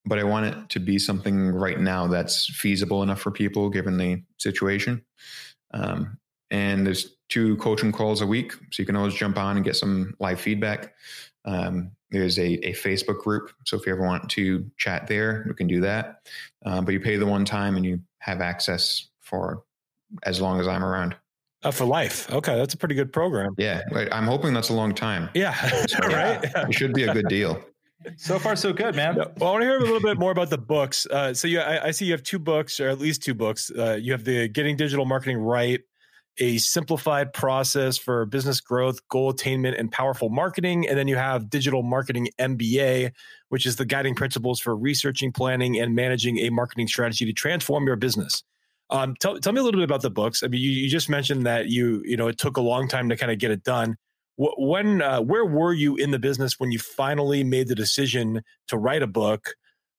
[0.09, 3.99] but I want it to be something right now that's feasible enough for people given
[3.99, 5.05] the situation.
[5.75, 6.19] Um,
[6.51, 9.77] and there's two coaching calls a week, so you can always jump on and get
[9.77, 10.95] some live feedback.
[11.45, 13.53] Um, there's a, a Facebook group.
[13.67, 16.27] So if you ever want to chat there, you can do that.
[16.65, 19.63] Um, but you pay the one time and you have access for
[20.23, 21.17] as long as I'm around.
[21.65, 22.31] Uh, for life.
[22.31, 23.53] Okay, that's a pretty good program.
[23.59, 25.29] Yeah, I'm hoping that's a long time.
[25.35, 25.55] Yeah,
[25.89, 26.41] so right.
[26.43, 27.61] It should be a good deal.
[28.17, 29.17] So far, so good, man.
[29.17, 31.05] Well, I want to hear a little bit more about the books.
[31.07, 33.73] Uh, so you, I, I, see you have two books, or at least two books.
[33.77, 35.81] Uh, you have the Getting Digital Marketing Right,
[36.39, 40.89] a simplified process for business growth, goal attainment, and powerful marketing.
[40.89, 43.11] And then you have Digital Marketing MBA,
[43.49, 47.87] which is the guiding principles for researching, planning, and managing a marketing strategy to transform
[47.87, 48.45] your business.
[48.91, 50.43] Um, tell, tell me a little bit about the books.
[50.43, 53.09] I mean, you, you just mentioned that you, you know, it took a long time
[53.11, 53.97] to kind of get it done.
[54.37, 58.79] When, uh, where were you in the business when you finally made the decision to
[58.79, 59.55] write a book?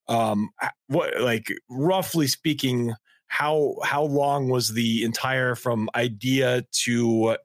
[0.08, 0.50] Um,
[0.88, 2.94] what, like, roughly speaking,
[3.28, 7.36] how how long was the entire from idea to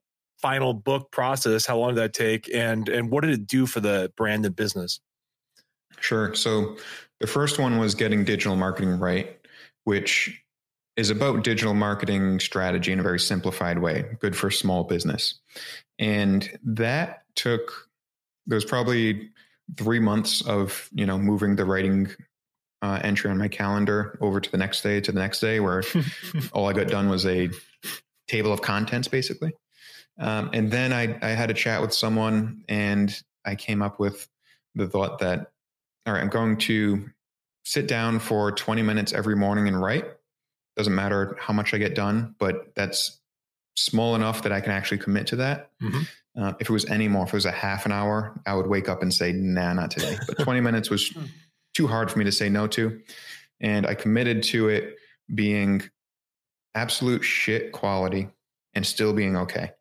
[0.42, 1.68] final book process?
[1.68, 4.56] How long did that take, and and what did it do for the brand and
[4.56, 5.00] business?
[6.00, 6.34] Sure.
[6.34, 6.76] So
[7.20, 9.38] the first one was getting digital marketing right,
[9.84, 10.42] which
[10.96, 15.40] is about digital marketing strategy in a very simplified way, good for small business.
[16.00, 17.90] And that took,
[18.48, 19.30] there's probably
[19.78, 22.10] three months of, you know, moving the writing
[22.82, 25.84] uh, entry on my calendar over to the next day to the next day where
[26.54, 27.50] all I got done was a
[28.28, 29.54] table of contents basically.
[30.18, 34.30] Um, and then I, I had a chat with someone and I came up with
[34.76, 35.52] the thought that,
[36.06, 37.10] all right, I'm going to
[37.64, 40.06] sit down for 20 minutes every morning and write
[40.76, 43.20] doesn't matter how much I get done, but that's
[43.76, 45.72] small enough that I can actually commit to that.
[45.82, 46.02] Mm-hmm.
[46.42, 48.68] Uh, if it was any more, if it was a half an hour, I would
[48.68, 50.18] wake up and say, nah, not today.
[50.28, 51.26] But 20 minutes was hmm.
[51.74, 53.02] too hard for me to say no to.
[53.62, 54.98] And I committed to it
[55.34, 55.84] being
[56.74, 58.28] absolute shit quality
[58.74, 59.72] and still being okay.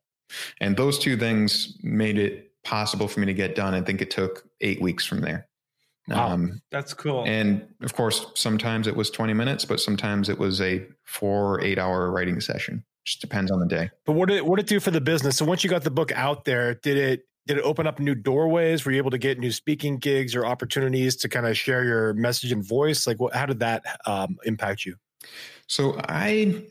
[0.60, 3.74] And those two things made it possible for me to get done.
[3.74, 5.48] I think it took eight weeks from there.
[6.08, 7.24] Wow, um, that's cool.
[7.26, 11.60] And of course, sometimes it was 20 minutes, but sometimes it was a four or
[11.62, 12.84] eight hour writing session.
[13.04, 13.90] Just depends on the day.
[14.04, 15.36] But what did it, what did it do for the business?
[15.36, 18.14] So once you got the book out there, did it did it open up new
[18.14, 18.84] doorways?
[18.84, 22.14] Were you able to get new speaking gigs or opportunities to kind of share your
[22.14, 23.06] message and voice?
[23.06, 24.96] Like, what, how did that um, impact you?
[25.66, 26.64] So I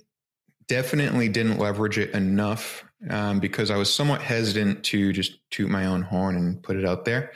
[0.68, 5.86] definitely didn't leverage it enough um, because I was somewhat hesitant to just toot my
[5.86, 7.32] own horn and put it out there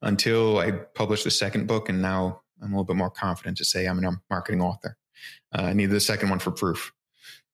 [0.00, 1.88] until I published the second book.
[1.88, 4.96] And now I'm a little bit more confident to say I'm a marketing author.
[5.56, 6.92] Uh, I needed the second one for proof.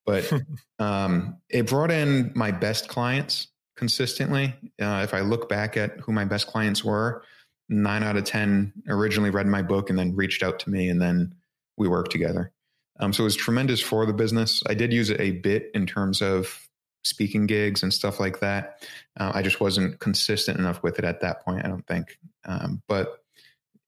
[0.07, 0.33] But
[0.79, 4.55] um, it brought in my best clients consistently.
[4.81, 7.23] Uh, if I look back at who my best clients were,
[7.69, 11.01] nine out of 10 originally read my book and then reached out to me, and
[11.01, 11.35] then
[11.77, 12.53] we worked together.
[13.01, 14.63] Um, so it was tremendous for the business.
[14.67, 16.68] I did use it a bit in terms of
[17.05, 18.83] speaking gigs and stuff like that.
[19.19, 22.19] Uh, I just wasn't consistent enough with it at that point, I don't think.
[22.45, 23.23] Um, but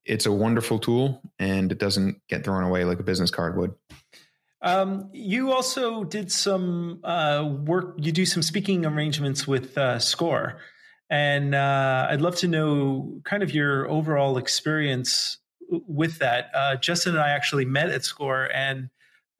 [0.05, 3.73] it's a wonderful tool and it doesn't get thrown away like a business card would.
[4.63, 10.59] Um, you also did some uh, work, you do some speaking arrangements with uh, SCORE.
[11.09, 15.37] And uh, I'd love to know kind of your overall experience
[15.69, 16.51] with that.
[16.53, 18.89] Uh, Justin and I actually met at SCORE and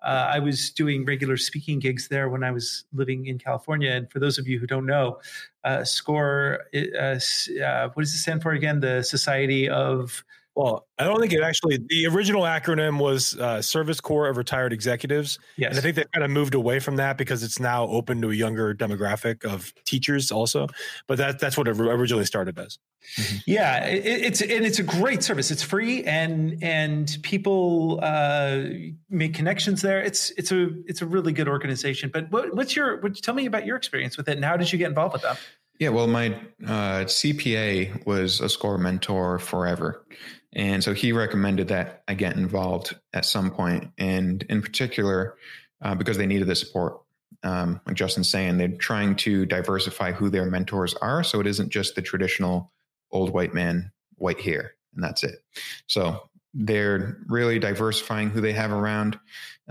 [0.02, 3.92] uh, I was doing regular speaking gigs there when I was living in California.
[3.92, 5.20] And for those of you who don't know,
[5.64, 7.20] uh, SCORE, uh,
[7.64, 8.80] uh, what does it stand for again?
[8.80, 10.24] The Society of
[10.56, 11.78] well, I don't think it actually.
[11.78, 15.40] The original acronym was uh, Service Corps of Retired Executives.
[15.56, 18.22] Yes, and I think they kind of moved away from that because it's now open
[18.22, 20.68] to a younger demographic of teachers also.
[21.08, 22.80] But that that's what it originally started as.
[23.16, 23.38] Mm-hmm.
[23.46, 25.52] Yeah, it, it's and it's a great service.
[25.52, 28.64] It's free and and people uh,
[29.10, 30.02] make connections there.
[30.02, 32.10] It's it's a it's a really good organization.
[32.14, 33.00] But what, what's your?
[33.00, 35.22] What, tell me about your experience with it and how did you get involved with
[35.22, 35.38] them?
[35.82, 40.06] Yeah, well, my uh, CPA was a score mentor forever.
[40.54, 45.38] And so he recommended that I get involved at some point, and in particular,
[45.82, 47.02] uh, because they needed the support.
[47.42, 51.72] Um, like Justin's saying, they're trying to diversify who their mentors are, so it isn't
[51.72, 52.72] just the traditional
[53.12, 55.40] old white man, white hair, and that's it.
[55.88, 59.18] So they're really diversifying who they have around,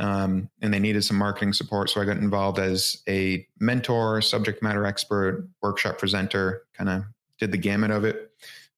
[0.00, 1.90] um, and they needed some marketing support.
[1.90, 7.04] So I got involved as a mentor, subject matter expert, workshop presenter, kind of
[7.38, 8.32] did the gamut of it.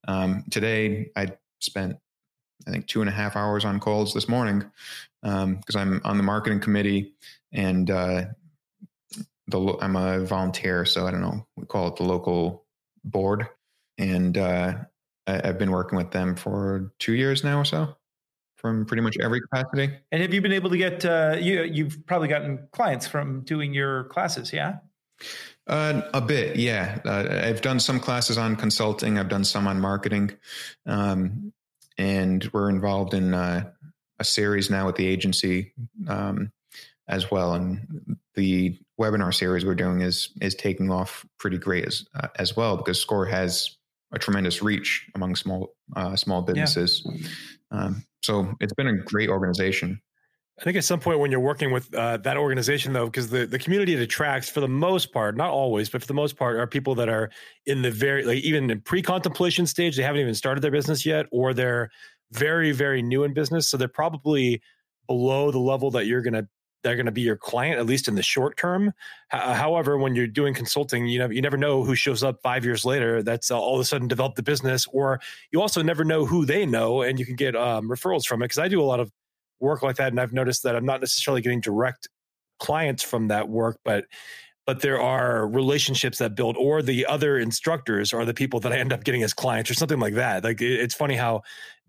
[0.08, 1.29] Um, today, I
[1.60, 1.96] spent
[2.66, 4.64] I think two and a half hours on calls this morning
[5.23, 7.14] because um, I'm on the marketing committee
[7.52, 8.25] and uh,
[9.46, 12.64] the I'm a volunteer, so I don't know we call it the local
[13.04, 13.46] board,
[13.96, 14.75] and uh,
[15.29, 17.96] I, have been working with them for two years now or so,
[18.63, 19.92] from pretty much every capacity.
[20.10, 21.65] And have you been able to get uh, you?
[21.65, 24.77] You've probably gotten clients from doing your classes, yeah?
[25.67, 26.98] Uh, a bit, yeah.
[27.04, 29.19] Uh, I've done some classes on consulting.
[29.19, 30.33] I've done some on marketing,
[30.87, 31.52] um,
[31.98, 33.71] and we're involved in uh,
[34.19, 35.73] a series now with the agency
[36.08, 36.52] um,
[37.08, 37.54] as well.
[37.54, 42.56] And the webinar series we're doing is is taking off pretty great as uh, as
[42.56, 43.77] well because Score has
[44.13, 47.02] a tremendous reach among small uh, small businesses.
[47.04, 47.29] Yeah.
[47.73, 50.00] Um, so it's been a great organization.
[50.60, 53.46] I think at some point when you're working with uh, that organization, though, because the,
[53.46, 56.56] the community it attracts, for the most part, not always, but for the most part,
[56.56, 57.31] are people that are
[57.66, 61.06] in the very, like even in pre contemplation stage, they haven't even started their business
[61.06, 61.90] yet, or they're
[62.33, 63.66] very, very new in business.
[63.68, 64.62] So they're probably
[65.06, 66.46] below the level that you're going to
[66.83, 68.92] they're going to be your client at least in the short term.
[69.30, 72.85] however, when you're doing consulting, you know you never know who shows up five years
[72.85, 73.22] later.
[73.22, 75.20] That's uh, all of a sudden developed the business, or
[75.50, 78.46] you also never know who they know, and you can get um, referrals from it.
[78.46, 79.10] Because I do a lot of
[79.60, 82.08] work like that, and I've noticed that I'm not necessarily getting direct
[82.58, 84.04] clients from that work, but
[84.67, 88.77] but there are relationships that build or the other instructors are the people that i
[88.77, 91.42] end up getting as clients or something like that like it's funny how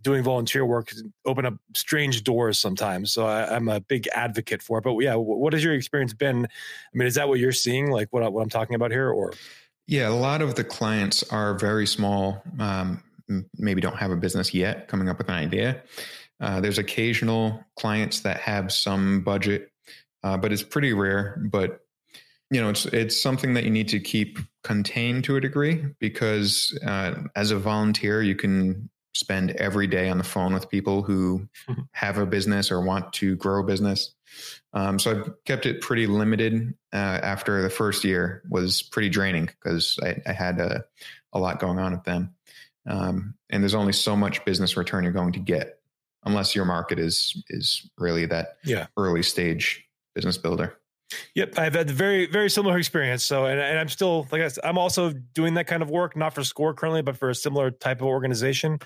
[0.04, 0.92] doing volunteer work
[1.26, 3.12] open up strange doors sometimes.
[3.12, 4.84] So I, am a big advocate for it.
[4.84, 6.46] But yeah, what has your experience been?
[6.46, 7.90] I mean, is that what you're seeing?
[7.90, 9.34] Like what what I'm talking about here, or?
[9.88, 12.44] Yeah, a lot of the clients are very small.
[12.60, 13.04] Um,
[13.58, 15.82] maybe don't have a business yet, coming up with an idea.
[16.40, 19.72] Uh, there's occasional clients that have some budget,
[20.24, 21.42] uh, but it's pretty rare.
[21.50, 21.82] But
[22.54, 26.78] you know, it's it's something that you need to keep contained to a degree because
[26.86, 31.48] uh, as a volunteer, you can spend every day on the phone with people who
[31.68, 31.82] mm-hmm.
[31.94, 34.14] have a business or want to grow a business.
[34.74, 36.76] Um, so I've kept it pretty limited.
[36.92, 40.84] Uh, after the first year was pretty draining because I, I, had a,
[41.34, 42.36] a, lot going on with them.
[42.88, 45.80] Um, and there's only so much business return you're going to get
[46.24, 48.88] unless your market is is really that yeah.
[48.98, 50.78] early stage business builder.
[51.36, 53.24] Yep, I've had a very very similar experience.
[53.24, 56.16] So, and, and I'm still like I said, I'm also doing that kind of work,
[56.16, 58.80] not for Score currently, but for a similar type of organization.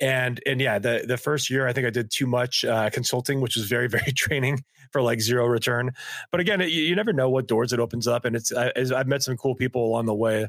[0.00, 3.40] And and yeah, the the first year I think I did too much uh, consulting,
[3.40, 5.92] which was very very training for like zero return.
[6.30, 9.08] But again, you, you never know what doors it opens up, and it's I, I've
[9.08, 10.48] met some cool people along the way.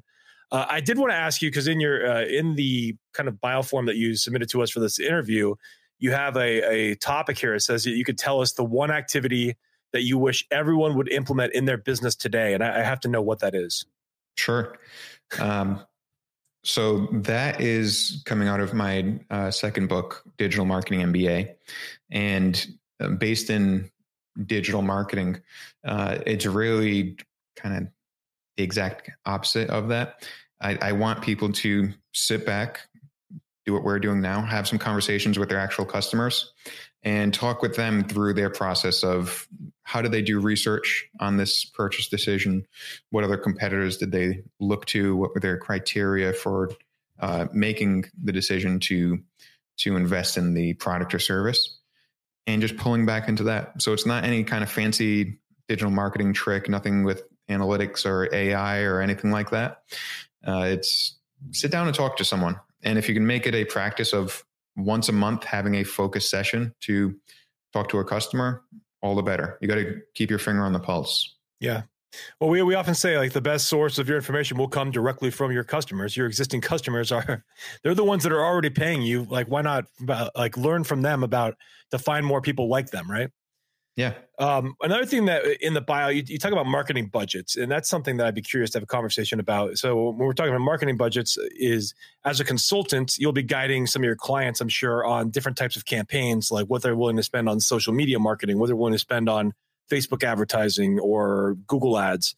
[0.51, 3.41] Uh, I did want to ask you because in your uh, in the kind of
[3.41, 5.55] bio form that you submitted to us for this interview,
[5.99, 7.55] you have a, a topic here.
[7.55, 9.55] It says that you could tell us the one activity
[9.93, 12.53] that you wish everyone would implement in their business today?
[12.53, 13.85] And I, I have to know what that is.
[14.35, 14.77] Sure.
[15.39, 15.83] Um,
[16.63, 21.55] so that is coming out of my uh, second book, Digital Marketing MBA,
[22.11, 22.67] and
[23.01, 23.91] uh, based in
[24.45, 25.41] digital marketing,
[25.85, 27.17] uh, it's really
[27.55, 27.87] kind of
[28.57, 30.27] the exact opposite of that.
[30.61, 32.87] I, I want people to sit back,
[33.65, 36.53] do what we're doing now, have some conversations with their actual customers,
[37.03, 39.47] and talk with them through their process of
[39.83, 42.65] how did they do research on this purchase decision?
[43.09, 45.15] What other competitors did they look to?
[45.15, 46.71] What were their criteria for
[47.19, 49.19] uh, making the decision to
[49.75, 51.79] to invest in the product or service?
[52.45, 53.81] And just pulling back into that.
[53.81, 58.81] So it's not any kind of fancy digital marketing trick, nothing with analytics or AI
[58.81, 59.83] or anything like that.
[60.45, 61.17] Uh, it's
[61.51, 62.59] sit down and talk to someone.
[62.83, 64.43] And if you can make it a practice of
[64.75, 67.15] once a month having a focus session to
[67.71, 68.63] talk to a customer,
[69.03, 69.59] all the better.
[69.61, 71.35] You got to keep your finger on the pulse.
[71.59, 71.83] Yeah.
[72.39, 75.29] Well, we, we often say like the best source of your information will come directly
[75.29, 76.15] from your customers.
[76.15, 77.43] Your existing customers are
[77.83, 79.23] they're the ones that are already paying you.
[79.23, 81.55] Like, why not uh, like learn from them about
[81.91, 83.29] to find more people like them, right?
[83.95, 84.13] Yeah.
[84.39, 87.87] Um, another thing that in the bio, you, you, talk about marketing budgets, and that's
[87.87, 89.77] something that I'd be curious to have a conversation about.
[89.77, 91.93] So when we're talking about marketing budgets, is
[92.25, 95.75] as a consultant, you'll be guiding some of your clients, I'm sure, on different types
[95.75, 98.93] of campaigns, like what they're willing to spend on social media marketing, what they're willing
[98.93, 99.53] to spend on
[99.91, 102.35] Facebook advertising or Google ads,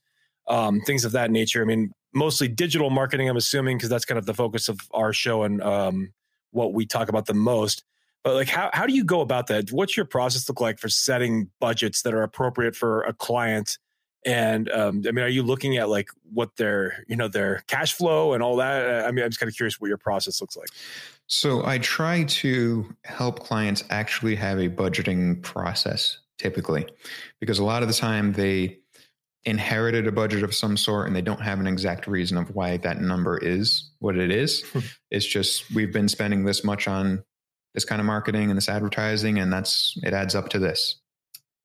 [0.49, 1.61] um, things of that nature.
[1.61, 5.13] I mean, mostly digital marketing, I'm assuming, because that's kind of the focus of our
[5.13, 6.13] show and um,
[6.51, 7.85] what we talk about the most.
[8.25, 9.71] But like, how how do you go about that?
[9.71, 13.77] What's your process look like for setting budgets that are appropriate for a client?
[14.25, 17.93] And um, I mean, are you looking at like what their you know their cash
[17.93, 19.05] flow and all that?
[19.05, 20.69] I mean, I'm just kind of curious what your process looks like.
[21.27, 26.87] So I try to help clients actually have a budgeting process typically,
[27.39, 28.79] because a lot of the time they
[29.45, 32.77] inherited a budget of some sort and they don't have an exact reason of why
[32.77, 34.65] that number is what it is.
[35.11, 37.23] it's just we've been spending this much on
[37.75, 40.95] this kind of marketing and this advertising, and that's it adds up to this.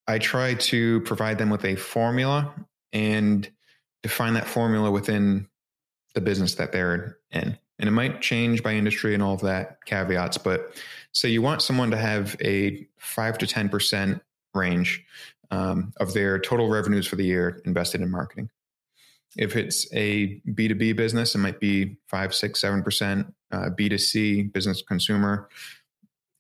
[0.06, 2.52] I try to provide them with a formula
[2.92, 3.48] and
[4.02, 5.48] define that formula within
[6.14, 7.56] the business that they're in.
[7.78, 10.74] And it might change by industry and all of that caveats, but
[11.12, 14.20] so you want someone to have a five to 10%
[14.54, 15.04] range
[15.50, 18.50] um, of their total revenues for the year invested in marketing.
[19.36, 23.32] If it's a B2B business, it might be five, six, seven percent.
[23.52, 25.48] Uh, B2C, business consumer,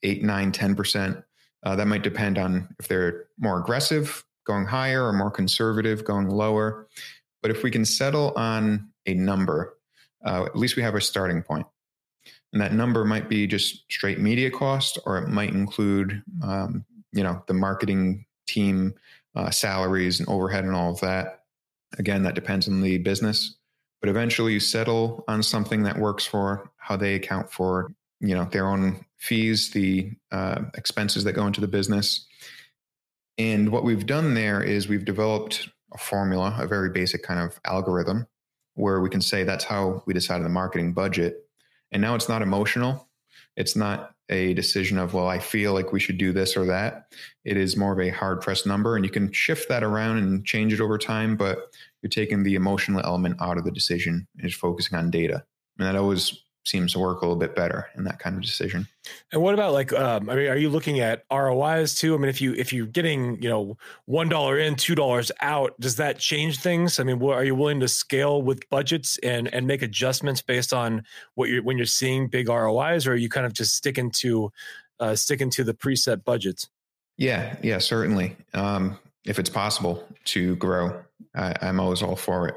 [0.02, 1.22] eight, nine, 10%.
[1.62, 6.28] Uh, that might depend on if they're more aggressive, going higher, or more conservative, going
[6.28, 6.88] lower.
[7.42, 9.76] But if we can settle on a number,
[10.24, 11.66] uh, at least we have a starting point.
[12.52, 17.22] And that number might be just straight media cost, or it might include, um, you
[17.22, 18.94] know, the marketing team
[19.36, 21.44] uh, salaries and overhead and all of that.
[21.98, 23.56] Again, that depends on the business,
[24.00, 28.44] but eventually you settle on something that works for how they account for, you know,
[28.44, 32.26] their own fees, the uh, expenses that go into the business.
[33.38, 37.60] And what we've done there is we've developed a formula, a very basic kind of
[37.64, 38.26] algorithm
[38.74, 41.44] where we can say that's how we decided the marketing budget.
[41.92, 43.08] And now it's not emotional.
[43.56, 47.12] It's not a decision of, well, I feel like we should do this or that.
[47.44, 50.46] It is more of a hard pressed number, and you can shift that around and
[50.46, 54.48] change it over time, but you're taking the emotional element out of the decision and
[54.48, 55.44] just focusing on data.
[55.78, 58.86] And that always seems to work a little bit better in that kind of decision.
[59.32, 62.14] And what about like, um, I mean, are you looking at ROIs too?
[62.14, 65.78] I mean, if you if you're getting you know one dollar in, two dollars out,
[65.80, 67.00] does that change things?
[67.00, 71.04] I mean, are you willing to scale with budgets and and make adjustments based on
[71.34, 74.52] what you're when you're seeing big ROIs, or are you kind of just sticking to
[75.00, 76.68] uh, sticking to the preset budgets?
[77.16, 78.36] Yeah, yeah, certainly.
[78.54, 81.02] Um, if it's possible to grow,
[81.34, 82.54] I, am always all for it.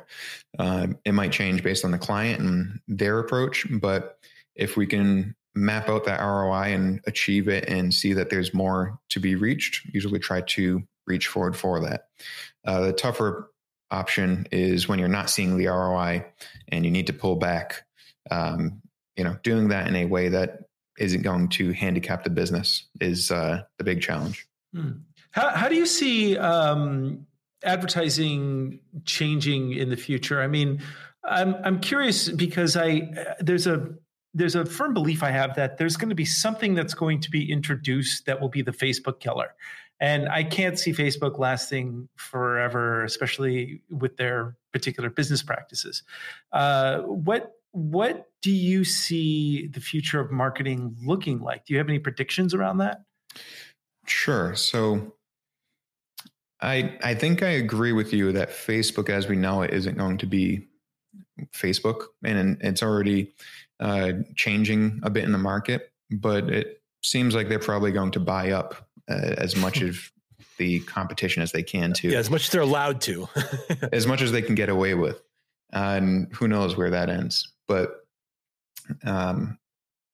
[0.58, 4.18] Uh, it might change based on the client and their approach, but
[4.56, 9.00] if we can map out that ROI and achieve it and see that there's more
[9.10, 12.08] to be reached, usually try to reach forward for that.
[12.66, 13.52] Uh, the tougher
[13.92, 16.26] option is when you're not seeing the ROI
[16.70, 17.84] and you need to pull back.
[18.32, 18.82] Um,
[19.16, 20.62] you know, doing that in a way that
[20.98, 24.48] isn't going to handicap the business is uh, the big challenge.
[24.74, 24.92] Hmm.
[25.32, 27.26] How, how do you see um,
[27.64, 30.42] advertising changing in the future?
[30.42, 30.82] I mean,
[31.24, 33.10] I'm I'm curious because I
[33.40, 33.90] there's a
[34.34, 37.30] there's a firm belief I have that there's going to be something that's going to
[37.30, 39.54] be introduced that will be the Facebook killer.
[40.00, 46.04] And I can't see Facebook lasting forever, especially with their particular business practices.
[46.52, 51.66] Uh, what what do you see the future of marketing looking like?
[51.66, 53.02] Do you have any predictions around that?
[54.06, 54.56] Sure.
[54.56, 55.14] So
[56.64, 60.18] I I think I agree with you that Facebook, as we know it, isn't going
[60.20, 60.68] to be
[61.54, 63.34] Facebook, and it's already
[63.80, 65.92] uh, changing a bit in the market.
[66.10, 70.12] But it seems like they're probably going to buy up uh, as much of
[70.58, 72.10] the competition as they can to.
[72.10, 73.28] Yeah, as much as they're allowed to,
[73.92, 75.22] as much as they can get away with,
[75.74, 77.52] and who knows where that ends.
[77.68, 78.06] But
[79.04, 79.58] um,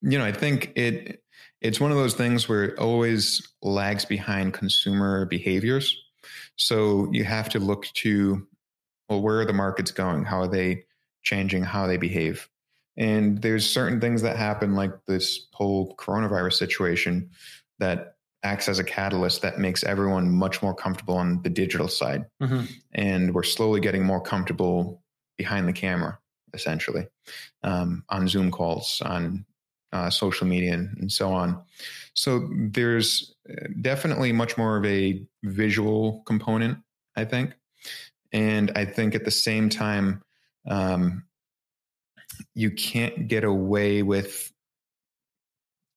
[0.01, 1.21] you know, I think it
[1.61, 5.95] it's one of those things where it always lags behind consumer behaviors.
[6.55, 8.47] So you have to look to,
[9.09, 10.25] well, where are the markets going?
[10.25, 10.83] How are they
[11.23, 11.63] changing?
[11.63, 12.49] How they behave?
[12.97, 17.29] And there's certain things that happen, like this whole coronavirus situation,
[17.79, 22.25] that acts as a catalyst that makes everyone much more comfortable on the digital side.
[22.41, 22.65] Mm-hmm.
[22.93, 25.01] And we're slowly getting more comfortable
[25.37, 26.19] behind the camera,
[26.53, 27.07] essentially,
[27.63, 29.45] um, on Zoom calls, on
[29.91, 31.61] uh, social media, and, and so on.
[32.13, 36.77] So there's uh, definitely much more of a visual component,
[37.15, 37.53] I think.
[38.31, 40.21] And I think at the same time,
[40.67, 41.23] um,
[42.53, 44.51] you can't get away with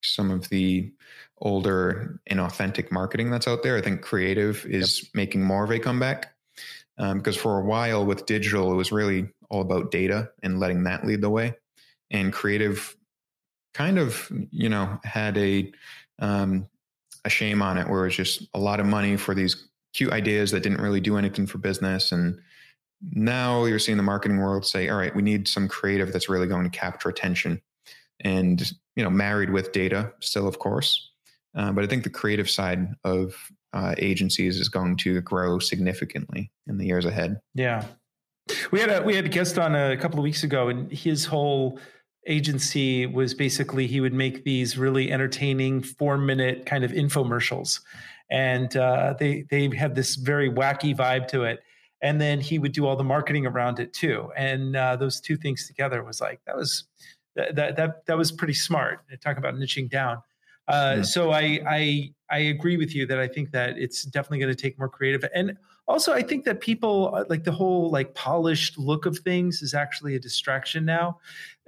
[0.03, 0.93] some of the
[1.39, 3.77] older inauthentic marketing that's out there.
[3.77, 5.11] I think creative is yep.
[5.15, 6.35] making more of a comeback
[6.99, 10.85] um, because for a while with digital, it was really all about data and letting
[10.85, 11.55] that lead the way.
[12.11, 12.97] And creative
[13.75, 15.73] kind of, you know, had a
[16.19, 16.69] um,
[17.25, 20.51] a shame on it, where it's just a lot of money for these cute ideas
[20.51, 22.13] that didn't really do anything for business.
[22.13, 22.41] And
[23.11, 26.47] now you're seeing the marketing world say, all right, we need some creative that's really
[26.47, 27.61] going to capture attention.
[28.21, 31.11] And, you know, married with data still, of course.
[31.55, 33.35] Uh, but I think the creative side of
[33.73, 37.41] uh, agencies is going to grow significantly in the years ahead.
[37.55, 37.85] Yeah.
[38.71, 41.25] We had a we had a guest on a couple of weeks ago, and his
[41.25, 41.79] whole
[42.27, 47.81] agency was basically he would make these really entertaining four minute kind of infomercials.
[48.31, 51.61] And uh, they they had this very wacky vibe to it.
[52.01, 54.31] And then he would do all the marketing around it too.
[54.37, 56.85] And uh, those two things together was like that was
[57.37, 59.01] that that that was pretty smart.
[59.21, 60.23] Talk about niching down.
[60.69, 61.03] Uh, yeah.
[61.03, 64.61] so I, I I agree with you that I think that it's definitely going to
[64.61, 65.29] take more creative.
[65.35, 65.57] And
[65.89, 69.75] also I think that people uh, like the whole like polished look of things is
[69.75, 71.19] actually a distraction now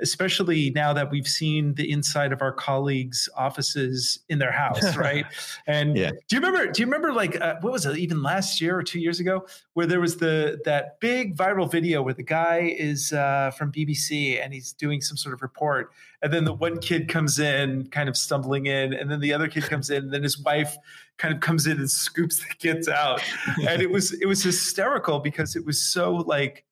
[0.01, 5.25] especially now that we've seen the inside of our colleagues' offices in their house, right?
[5.67, 6.11] and yeah.
[6.29, 6.71] do you remember?
[6.71, 7.97] Do you remember like uh, what was it?
[7.97, 12.03] Even last year or two years ago, where there was the that big viral video
[12.03, 15.93] where the guy is uh, from BBC and he's doing some sort of report,
[16.23, 19.49] and then the one kid comes in, kind of stumbling in, and then the other
[19.49, 20.77] kid comes in, and then his wife
[21.19, 23.23] kind of comes in and scoops the kids out,
[23.69, 26.65] and it was it was hysterical because it was so like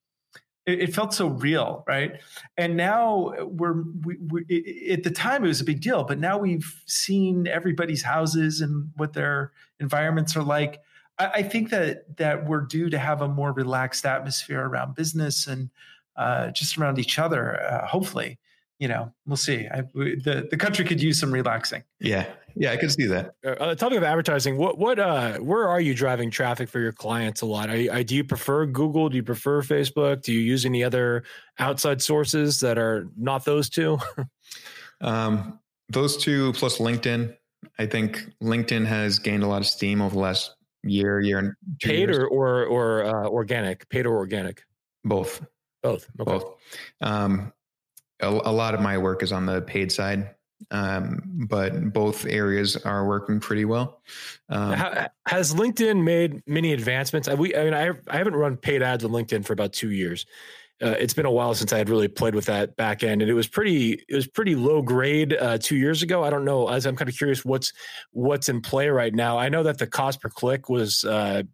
[0.67, 2.21] it, felt so real, right?
[2.57, 6.39] And now we're we, we, at the time it was a big deal, but now
[6.39, 10.81] we've seen everybody's houses and what their environments are like.
[11.19, 15.47] I, I think that that we're due to have a more relaxed atmosphere around business
[15.47, 15.71] and
[16.17, 17.61] uh, just around each other.
[17.63, 18.39] Uh, hopefully,
[18.79, 19.67] you know, we'll see.
[19.67, 21.83] I, the the country could use some relaxing.
[21.99, 23.35] Yeah, yeah, I can see that.
[23.45, 26.81] Uh, on the topic of advertising, what what uh, where are you driving traffic for
[26.81, 27.71] your clients a lot?
[27.71, 29.09] Are you, do you prefer Google?
[29.09, 30.23] Do you prefer Facebook?
[30.23, 31.25] Do you use any other
[31.59, 33.99] outside sources that are not those two?
[35.01, 37.37] um, those two plus LinkedIn.
[37.79, 41.53] I think LinkedIn has gained a lot of steam over the last year, year and
[41.81, 42.19] paid years.
[42.19, 44.63] or or, or uh, organic, paid or organic,
[45.05, 45.45] both,
[45.83, 46.31] both, okay.
[46.31, 46.55] both.
[47.01, 47.53] Um,
[48.21, 50.35] a, a lot of my work is on the paid side
[50.71, 54.01] um, but both areas are working pretty well.
[54.49, 57.29] Um, How, has LinkedIn made many advancements?
[57.29, 59.91] I, we, I mean, I, I haven't run paid ads on LinkedIn for about two
[59.91, 60.27] years.
[60.83, 63.31] Uh, it's been a while since I had really played with that back end, and
[63.31, 66.25] it was pretty it was pretty low grade uh, two years ago.
[66.25, 66.69] I don't know.
[66.69, 67.73] As I'm kind of curious, what's
[68.11, 69.39] what's in play right now.
[69.39, 71.45] I know that the cost per click was uh,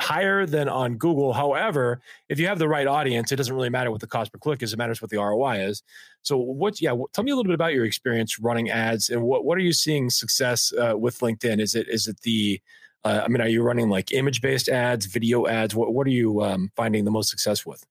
[0.00, 1.32] higher than on Google.
[1.32, 4.38] However, if you have the right audience, it doesn't really matter what the cost per
[4.38, 4.72] click is.
[4.72, 5.82] It matters what the ROI is.
[6.22, 6.80] So, what?
[6.80, 6.94] yeah?
[7.12, 9.72] Tell me a little bit about your experience running ads, and what what are you
[9.72, 11.60] seeing success uh, with LinkedIn?
[11.60, 12.60] Is it is it the
[13.04, 15.74] uh, I mean, are you running like image based ads, video ads?
[15.74, 17.84] What what are you um, finding the most success with?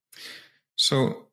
[0.75, 1.27] So.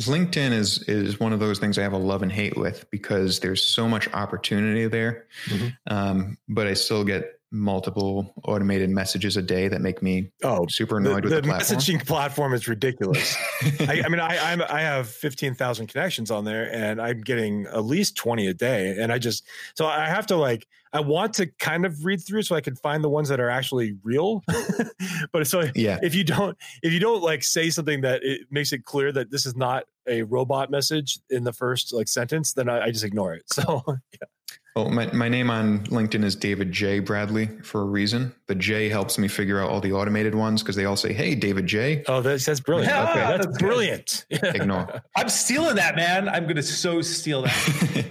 [0.00, 3.40] LinkedIn is is one of those things I have a love and hate with because
[3.40, 5.68] there's so much opportunity there, mm-hmm.
[5.94, 10.98] um, but I still get multiple automated messages a day that make me oh super
[10.98, 11.78] annoyed the, with the, the platform.
[11.78, 13.36] messaging platform is ridiculous.
[13.80, 17.66] I, I, mean, I I'm, i have fifteen thousand connections on there, and I'm getting
[17.66, 19.44] at least twenty a day, and I just
[19.74, 22.74] so I have to like I want to kind of read through so I can
[22.76, 24.42] find the ones that are actually real.
[25.32, 28.72] but so yeah, if you don't if you don't like say something that it makes
[28.72, 32.68] it clear that this is not a robot message in the first like sentence, then
[32.68, 33.44] I, I just ignore it.
[33.52, 33.82] So
[34.12, 34.56] yeah.
[34.76, 37.00] Well, my, my name on LinkedIn is David J.
[37.00, 38.32] Bradley for a reason.
[38.46, 41.34] The J helps me figure out all the automated ones because they all say, "Hey,
[41.34, 42.92] David J." Oh, that's, that's brilliant.
[42.92, 44.26] Yeah, okay, that's, that's brilliant.
[44.30, 45.02] Ignore.
[45.16, 46.28] I'm stealing that, man.
[46.28, 48.04] I'm going to so steal that.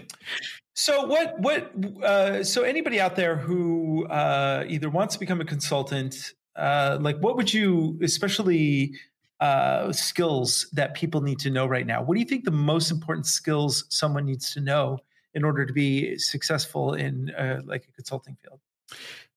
[0.76, 1.40] so what?
[1.40, 1.72] What?
[2.04, 7.18] Uh, so anybody out there who uh, either wants to become a consultant, uh, like,
[7.20, 8.96] what would you, especially
[9.40, 12.04] uh, skills that people need to know right now?
[12.04, 15.00] What do you think the most important skills someone needs to know?
[15.34, 18.60] In order to be successful in uh, like a consulting field?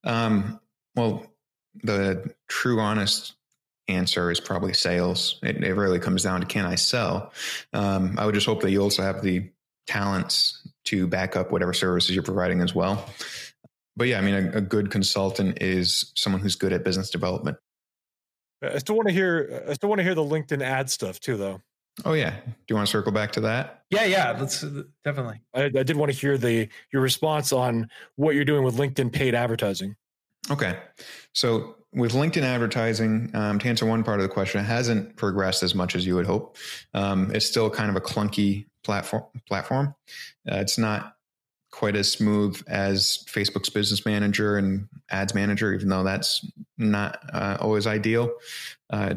[0.04, 0.60] Um,
[0.94, 1.26] well,
[1.82, 3.34] the true, honest
[3.88, 5.38] answer is probably sales.
[5.42, 7.32] It, it really comes down to can I sell?
[7.72, 9.50] Um, I would just hope that you also have the
[9.86, 13.04] talents to back up whatever services you're providing as well.
[13.96, 17.58] But yeah, I mean, a, a good consultant is someone who's good at business development.
[18.62, 19.64] I still want to hear.
[19.68, 21.60] I still want to hear the LinkedIn ad stuff too, though.
[22.04, 22.30] Oh yeah.
[22.30, 23.84] Do you want to circle back to that?
[23.90, 24.36] Yeah, yeah.
[24.38, 25.40] Let's uh, definitely.
[25.54, 29.12] I, I, did want to hear the your response on what you're doing with LinkedIn
[29.12, 29.96] paid advertising.
[30.50, 30.78] Okay,
[31.34, 35.62] so with LinkedIn advertising, um, to answer one part of the question, it hasn't progressed
[35.62, 36.56] as much as you would hope.
[36.94, 39.24] Um, it's still kind of a clunky platform.
[39.46, 39.94] Platform.
[40.50, 41.16] Uh, it's not
[41.70, 46.44] quite as smooth as Facebook's Business Manager and Ads Manager, even though that's
[46.78, 48.32] not uh, always ideal.
[48.90, 49.14] Uh,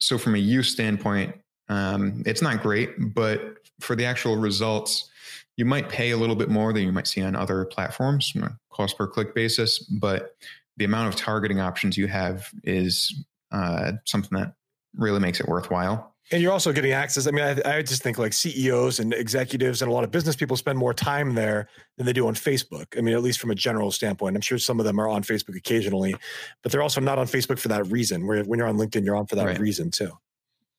[0.00, 1.34] so, from a use standpoint,
[1.68, 5.10] um, it's not great, but for the actual results,
[5.56, 8.42] you might pay a little bit more than you might see on other platforms on
[8.42, 10.36] a cost per click basis, but
[10.76, 14.54] the amount of targeting options you have is uh, something that
[14.96, 16.14] really makes it worthwhile.
[16.32, 17.26] And you're also getting access.
[17.26, 20.34] I mean, I, I, just think like CEOs and executives and a lot of business
[20.34, 22.96] people spend more time there than they do on Facebook.
[22.96, 24.34] I mean, at least from a general standpoint.
[24.34, 26.16] I'm sure some of them are on Facebook occasionally,
[26.62, 28.26] but they're also not on Facebook for that reason.
[28.26, 29.58] Where when you're on LinkedIn, you're on for that right.
[29.58, 30.12] reason too.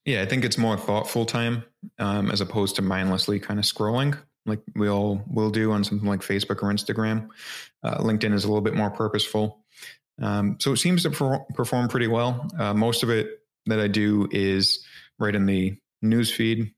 [0.06, 1.64] Yeah, I think it's more thoughtful time
[1.98, 6.08] um, as opposed to mindlessly kind of scrolling like we all will do on something
[6.08, 7.28] like Facebook or Instagram.
[7.82, 9.64] Uh, LinkedIn is a little bit more purposeful.
[10.22, 12.48] Um, so it seems to per- perform pretty well.
[12.58, 14.84] Uh, most of it that I do is
[15.18, 16.72] right in the news feed.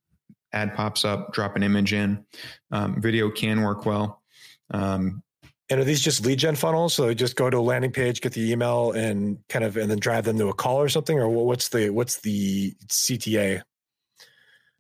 [0.53, 2.25] Ad pops up, drop an image in.
[2.73, 4.23] Um, video can work well.
[4.71, 5.23] Um,
[5.71, 6.95] and are these just lead gen funnels?
[6.95, 9.99] So just go to a landing page, get the email, and kind of, and then
[9.99, 13.63] drive them to a call or something, or what's the what's the CTA?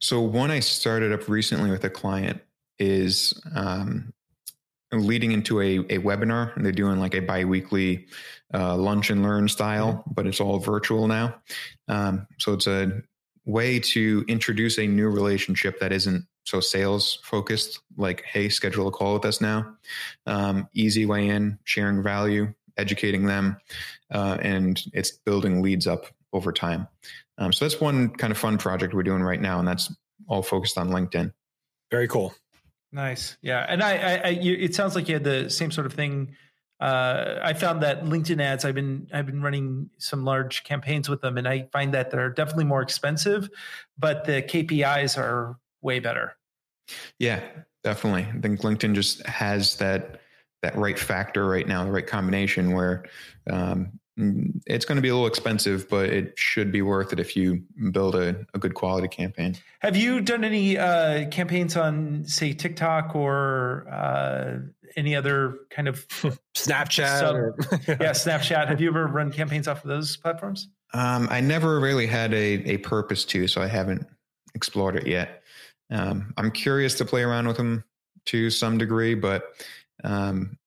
[0.01, 2.41] So one I started up recently with a client
[2.78, 4.12] is um,
[4.93, 8.07] leading into a, a webinar and they're doing like a biweekly
[8.55, 10.11] uh, lunch and learn style, mm-hmm.
[10.14, 11.34] but it's all virtual now.
[11.89, 13.03] Um, so it's a
[13.45, 18.90] way to introduce a new relationship that isn't so sales focused, like, hey, schedule a
[18.90, 19.76] call with us now.
[20.26, 23.59] Um, easy way in, sharing value, educating them,
[24.11, 26.88] uh, and it's building leads up over time.
[27.36, 29.94] Um, so that's one kind of fun project we're doing right now, and that's
[30.26, 31.34] all focused on LinkedIn.
[31.90, 32.34] Very cool.
[32.92, 33.36] Nice.
[33.42, 33.66] Yeah.
[33.68, 36.34] And I, I, I you, it sounds like you had the same sort of thing.
[36.80, 38.64] Uh, I found that LinkedIn ads.
[38.64, 42.30] I've been I've been running some large campaigns with them, and I find that they're
[42.30, 43.51] definitely more expensive,
[43.99, 46.38] but the KPIs are way better.
[47.18, 47.43] Yeah,
[47.84, 48.26] definitely.
[48.32, 50.20] I think LinkedIn just has that
[50.62, 53.05] that right factor right now, the right combination where
[53.49, 57.20] um, Mm, it's going to be a little expensive, but it should be worth it
[57.20, 57.62] if you
[57.93, 59.57] build a, a good quality campaign.
[59.78, 64.59] Have you done any uh, campaigns on, say, TikTok or uh,
[64.97, 66.07] any other kind of
[66.57, 67.20] Snapchat?
[67.20, 67.55] Sub, or,
[67.86, 68.66] yeah, Snapchat.
[68.66, 70.68] Have you ever run campaigns off of those platforms?
[70.95, 74.05] Um, I never really had a, a purpose to, so I haven't
[74.55, 75.45] explored it yet.
[75.91, 77.84] Um, I'm curious to play around with them
[78.26, 79.45] to some degree, but
[80.05, 80.59] um,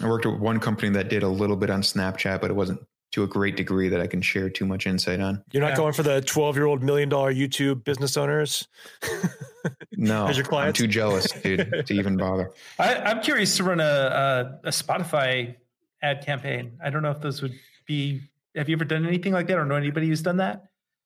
[0.00, 2.80] I worked with one company that did a little bit on Snapchat, but it wasn't
[3.12, 5.42] to a great degree that I can share too much insight on.
[5.52, 5.76] You're not yeah.
[5.76, 8.68] going for the 12 year old million dollar YouTube business owners?
[9.92, 10.78] no, As your clients?
[10.78, 12.50] I'm too jealous, dude, to even bother.
[12.78, 15.54] I, am curious to run a, a, a Spotify
[16.02, 16.78] ad campaign.
[16.84, 17.54] I don't know if those would
[17.86, 18.20] be.
[18.54, 20.64] Have you ever done anything like that, or know anybody who's done that?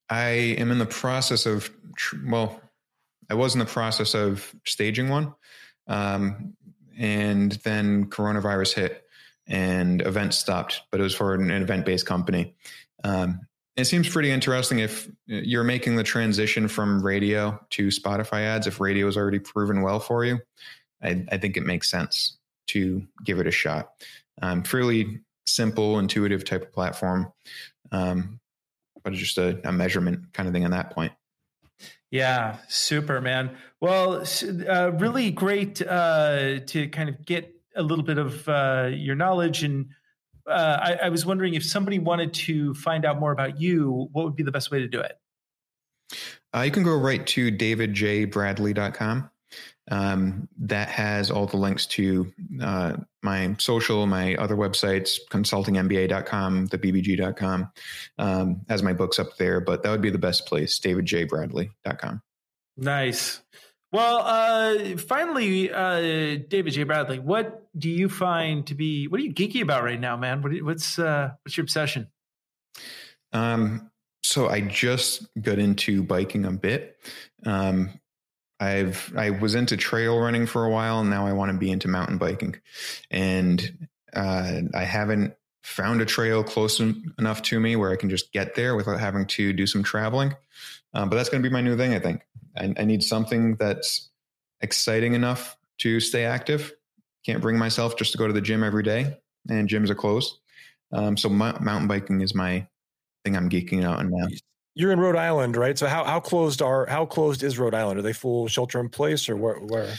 [0.09, 1.71] I am in the process of.
[2.27, 2.61] Well,
[3.31, 5.35] I was in the process of staging one.
[5.87, 6.55] Um,
[6.99, 9.05] and then coronavirus hit
[9.47, 12.55] and events stopped, but it was for an event based company.
[13.03, 13.41] Um,
[13.76, 18.66] it seems pretty interesting if you're making the transition from radio to Spotify ads.
[18.66, 20.41] If radio is already proven well for you,
[21.03, 22.37] I, I think it makes sense
[22.68, 23.93] to give it a shot.
[24.43, 27.33] Um, fairly simple, intuitive type of platform,
[27.91, 28.39] um,
[29.03, 31.12] but it's just a, a measurement kind of thing on that point.
[32.11, 33.57] Yeah, super, man.
[33.81, 34.25] Well,
[34.69, 39.63] uh, really great uh, to kind of get a little bit of uh, your knowledge.
[39.63, 39.91] And
[40.47, 44.25] uh, I, I, was wondering if somebody wanted to find out more about you, what
[44.25, 45.19] would be the best way to do it?
[46.53, 49.31] Uh, you can go right to davidjbradley.com.
[49.91, 52.32] Um, that has all the links to
[52.62, 57.72] uh, my social, my other websites, consultingmba.com, thebbg.com,
[58.18, 62.22] um, has my books up there, but that would be the best place, davidjbradley.com.
[62.76, 63.43] Nice.
[63.93, 66.84] Well, uh, finally, uh, David J.
[66.84, 70.43] Bradley, what do you find to be, what are you geeky about right now, man?
[70.43, 72.07] What, what's, uh, what's your obsession?
[73.32, 73.91] Um,
[74.22, 76.99] so I just got into biking a bit.
[77.45, 77.99] Um,
[78.61, 81.71] I've I was into trail running for a while, and now I want to be
[81.71, 82.57] into mountain biking.
[83.11, 88.33] And uh, I haven't found a trail close enough to me where I can just
[88.33, 90.35] get there without having to do some traveling.
[90.95, 91.95] Um, but that's going to be my new thing.
[91.95, 94.11] I think I, I, need something that's
[94.61, 96.73] exciting enough to stay active.
[97.25, 100.39] Can't bring myself just to go to the gym every day, and gyms are closed.
[100.93, 102.67] Um, so my, mountain biking is my
[103.25, 103.37] thing.
[103.37, 104.27] I'm geeking out on now.
[104.75, 105.77] You're in Rhode Island, right?
[105.77, 107.99] So how how closed are how closed is Rhode Island?
[107.99, 109.57] Are they full shelter in place or where?
[109.57, 109.95] where?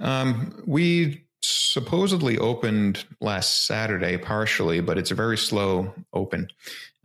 [0.00, 6.48] Um, we supposedly opened last Saturday partially, but it's a very slow open.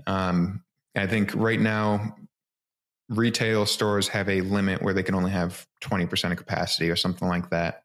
[0.08, 0.64] Um,
[0.96, 2.16] I think right now
[3.10, 7.28] retail stores have a limit where they can only have 20% of capacity or something
[7.28, 7.84] like that.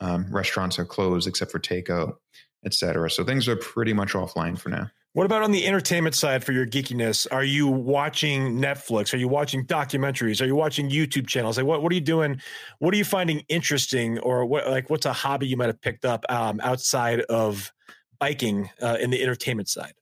[0.00, 2.16] Um, restaurants are closed except for takeout,
[2.64, 3.10] et cetera.
[3.10, 4.90] So things are pretty much offline for now.
[5.12, 7.26] What about on the entertainment side for your geekiness?
[7.32, 9.12] Are you watching Netflix?
[9.12, 10.40] Are you watching documentaries?
[10.40, 11.56] Are you watching YouTube channels?
[11.56, 12.40] Like what, what are you doing?
[12.78, 16.04] What are you finding interesting or what, like what's a hobby you might have picked
[16.04, 17.72] up um, outside of
[18.20, 19.94] biking uh, in the entertainment side?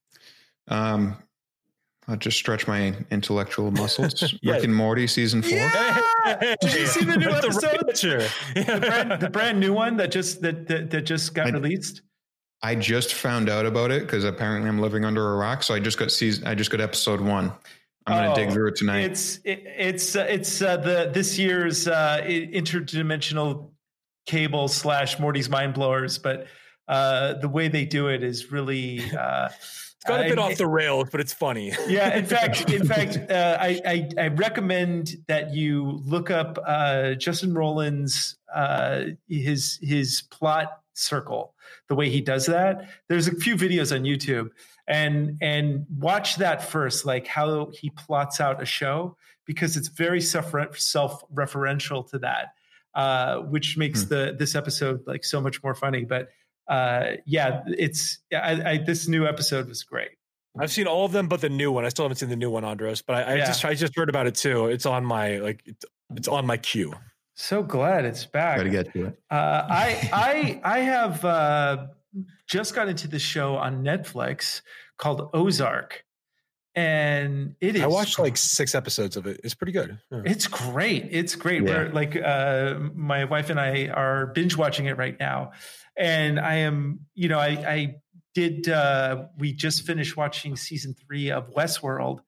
[0.69, 1.17] Um,
[2.07, 4.35] I'll just stretch my intellectual muscles.
[4.43, 4.55] yeah.
[4.55, 5.53] Rick and Morty season four.
[5.53, 6.01] Yeah!
[6.61, 7.81] Did you see the new episode?
[7.81, 11.51] The, the, brand, the brand new one that just that that, that just got I,
[11.51, 12.03] released.
[12.63, 15.63] I just found out about it because apparently I'm living under a rock.
[15.63, 16.47] So I just got season.
[16.47, 17.53] I just got episode one.
[18.07, 19.11] I'm going to oh, dig through it tonight.
[19.11, 23.71] It's it, it's uh, it's uh, the this year's uh, interdimensional
[24.27, 26.47] cable slash Morty's mind blowers, but
[26.89, 29.03] uh, the way they do it is really.
[29.13, 31.73] Uh, it's got a bit off the rails, but it's funny.
[31.89, 37.15] yeah, in fact, in fact, uh, I, I, I recommend that you look up uh,
[37.15, 41.55] Justin Roiland's uh, his his plot circle
[41.89, 42.89] the way he does that.
[43.09, 44.51] There's a few videos on YouTube,
[44.87, 49.17] and and watch that first, like how he plots out a show
[49.47, 52.55] because it's very self referential to that,
[52.95, 54.09] uh, which makes hmm.
[54.11, 56.05] the this episode like so much more funny.
[56.05, 56.29] But
[56.69, 60.11] uh, yeah, it's I, I, this new episode was great.
[60.61, 61.85] I've seen all of them, but the new one.
[61.85, 63.03] I still haven't seen the new one, Andros.
[63.03, 63.47] But I, I yeah.
[63.47, 64.67] just I just heard about it too.
[64.67, 65.85] It's on my like it's,
[66.15, 66.93] it's on my queue.
[67.41, 68.57] So glad it's back.
[68.57, 69.19] Got to get to it.
[69.31, 71.87] Uh, I I I have uh,
[72.49, 74.63] just got into the show on Netflix
[74.97, 76.05] called Ozark,
[76.75, 77.83] and it is.
[77.83, 79.41] I watched like six episodes of it.
[79.45, 80.01] It's pretty good.
[80.11, 80.23] Yeah.
[80.25, 81.11] It's great.
[81.13, 81.63] It's great.
[81.63, 81.85] Yeah.
[81.85, 85.53] We're like uh, my wife and I are binge watching it right now,
[85.97, 87.07] and I am.
[87.15, 87.95] You know, I, I
[88.35, 88.69] did.
[88.69, 92.19] Uh, we just finished watching season three of Westworld,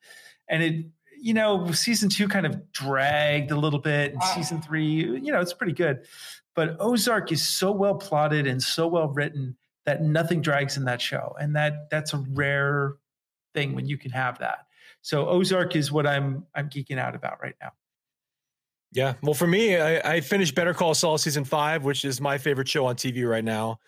[0.49, 0.87] and it
[1.21, 4.35] you know, season two kind of dragged a little bit, and ah.
[4.35, 6.05] season three, you know, it's pretty good.
[6.55, 9.57] But Ozark is so well plotted and so well written
[9.87, 12.95] that nothing drags in that show, and that that's a rare
[13.55, 14.67] thing when you can have that.
[15.03, 17.73] So Ozark is what I'm I'm geeking out about right now.
[18.93, 22.39] Yeah, well, for me, I, I finished Better Call Saul season five, which is my
[22.39, 23.79] favorite show on TV right now.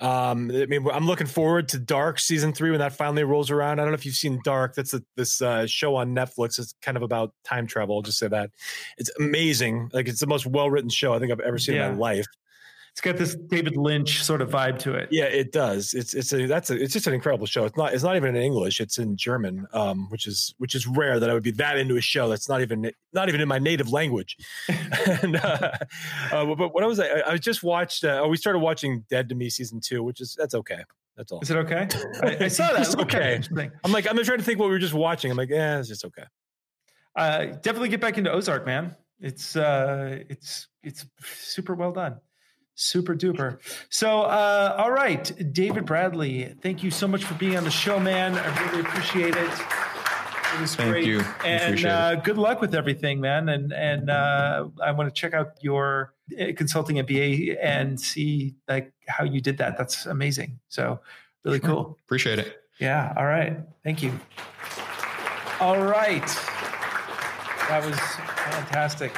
[0.00, 3.78] Um, I mean, I'm looking forward to Dark season three when that finally rolls around.
[3.78, 4.74] I don't know if you've seen Dark.
[4.74, 6.58] That's a, this uh, show on Netflix.
[6.58, 7.96] It's kind of about time travel.
[7.96, 8.50] I'll just say that
[8.96, 9.90] it's amazing.
[9.92, 11.88] Like it's the most well written show I think I've ever seen yeah.
[11.88, 12.26] in my life.
[12.92, 15.08] It's got this David Lynch sort of vibe to it.
[15.10, 15.94] Yeah, it does.
[15.94, 17.64] It's it's a that's a it's just an incredible show.
[17.64, 18.80] It's not it's not even in English.
[18.80, 21.96] It's in German, um, which is which is rare that I would be that into
[21.96, 24.36] a show that's not even not even in my native language.
[25.22, 25.70] and, uh,
[26.32, 28.04] uh, but what I was I, I just watched.
[28.04, 30.84] Uh, we started watching Dead to Me season two, which is that's okay.
[31.16, 31.40] That's all.
[31.40, 31.88] Is it okay?
[32.22, 32.80] I, I saw that.
[32.80, 33.40] it's okay.
[33.84, 35.30] I'm like I'm trying to think what we were just watching.
[35.30, 36.24] I'm like, yeah, it's just okay.
[37.16, 38.96] Uh, definitely get back into Ozark, man.
[39.20, 42.20] It's uh, it's it's super well done.
[42.80, 43.58] Super duper.
[43.90, 48.00] So, uh, all right, David Bradley, thank you so much for being on the show,
[48.00, 48.34] man.
[48.36, 49.50] I really appreciate it.
[50.54, 51.04] It was thank great.
[51.04, 51.20] you.
[51.44, 53.50] And uh, good luck with everything, man.
[53.50, 58.94] And and uh, I want to check out your uh, consulting MBA and see like
[59.06, 59.76] how you did that.
[59.76, 60.58] That's amazing.
[60.68, 61.00] So,
[61.44, 61.98] really cool.
[62.06, 62.62] Appreciate it.
[62.78, 63.12] Yeah.
[63.14, 63.58] All right.
[63.84, 64.18] Thank you.
[65.60, 66.26] All right.
[67.68, 67.98] That was
[68.50, 69.14] fantastic.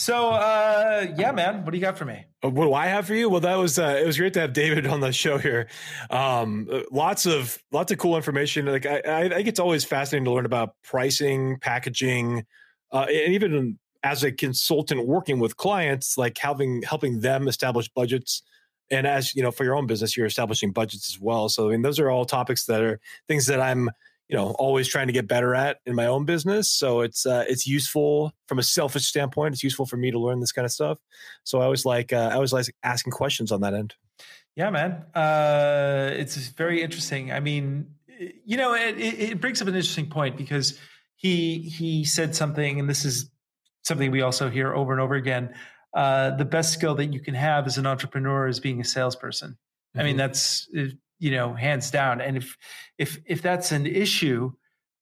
[0.00, 2.24] So uh, yeah, man, what do you got for me?
[2.42, 3.28] Uh, what do I have for you?
[3.28, 5.68] Well, that was uh, it was great to have David on the show here.
[6.08, 8.64] Um, uh, lots of lots of cool information.
[8.64, 12.46] Like I, I think it's always fascinating to learn about pricing, packaging,
[12.90, 18.42] uh, and even as a consultant working with clients, like having helping them establish budgets.
[18.90, 21.50] And as you know, for your own business, you're establishing budgets as well.
[21.50, 23.90] So I mean, those are all topics that are things that I'm
[24.30, 26.70] you know always trying to get better at in my own business.
[26.70, 29.54] So it's uh, it's useful from a selfish standpoint.
[29.54, 30.98] It's useful for me to learn this kind of stuff.
[31.44, 33.94] So i was like uh, i was like asking questions on that end.
[34.54, 35.04] Yeah man.
[35.14, 37.32] Uh, it's very interesting.
[37.32, 37.86] I mean
[38.44, 40.78] you know it, it brings up an interesting point because
[41.16, 43.30] he he said something and this is
[43.82, 45.54] something we also hear over and over again
[45.96, 49.50] uh, the best skill that you can have as an entrepreneur is being a salesperson.
[49.50, 50.00] Mm-hmm.
[50.00, 50.18] i mean mm-hmm.
[50.18, 50.68] that's
[51.20, 52.20] you know, hands down.
[52.20, 52.56] And if
[52.98, 54.50] if if that's an issue,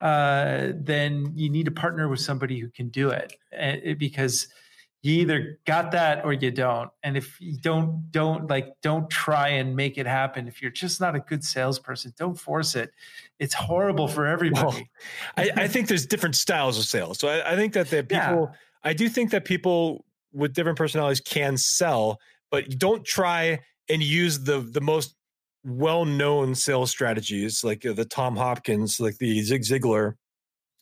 [0.02, 4.48] uh, then you need to partner with somebody who can do it, and, because
[5.02, 6.90] you either got that or you don't.
[7.02, 10.48] And if you don't, don't like, don't try and make it happen.
[10.48, 12.90] If you're just not a good salesperson, don't force it.
[13.38, 14.88] It's horrible for everybody.
[15.36, 17.20] Well, I, I, think there's different styles of sales.
[17.20, 18.58] So I, I think that the people, yeah.
[18.82, 22.18] I do think that people with different personalities can sell,
[22.50, 25.14] but don't try and use the the most
[25.64, 30.14] well-known sales strategies like uh, the Tom Hopkins, like the Zig Ziglar,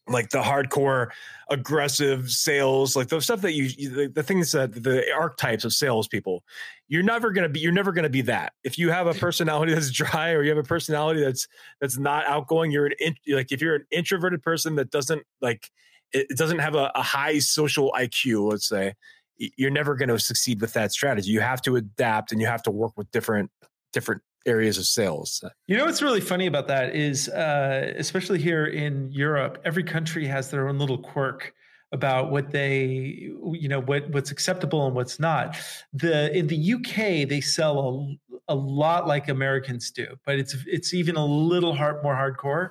[0.08, 1.08] like the hardcore
[1.50, 6.44] aggressive sales, like the stuff that you, the, the things that the archetypes of salespeople.
[6.88, 7.60] You're never gonna be.
[7.60, 8.52] You're never gonna be that.
[8.62, 11.48] If you have a personality that's dry, or you have a personality that's
[11.80, 15.70] that's not outgoing, you're an in, like if you're an introverted person that doesn't like
[16.12, 18.94] it doesn't have a, a high social IQ, let's say,
[19.38, 21.30] you're never going to succeed with that strategy.
[21.30, 23.50] You have to adapt and you have to work with different
[23.92, 25.44] different areas of sales.
[25.66, 30.26] You know what's really funny about that is, uh, especially here in Europe, every country
[30.26, 31.52] has their own little quirk
[31.92, 35.56] about what they, you know, what what's acceptable and what's not.
[35.92, 38.16] The in the UK they sell
[38.48, 42.70] a, a lot like Americans do, but it's it's even a little hard, more hardcore.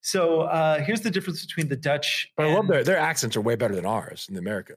[0.00, 2.30] So uh, here's the difference between the Dutch.
[2.36, 4.74] But I love their their accents are way better than ours in America.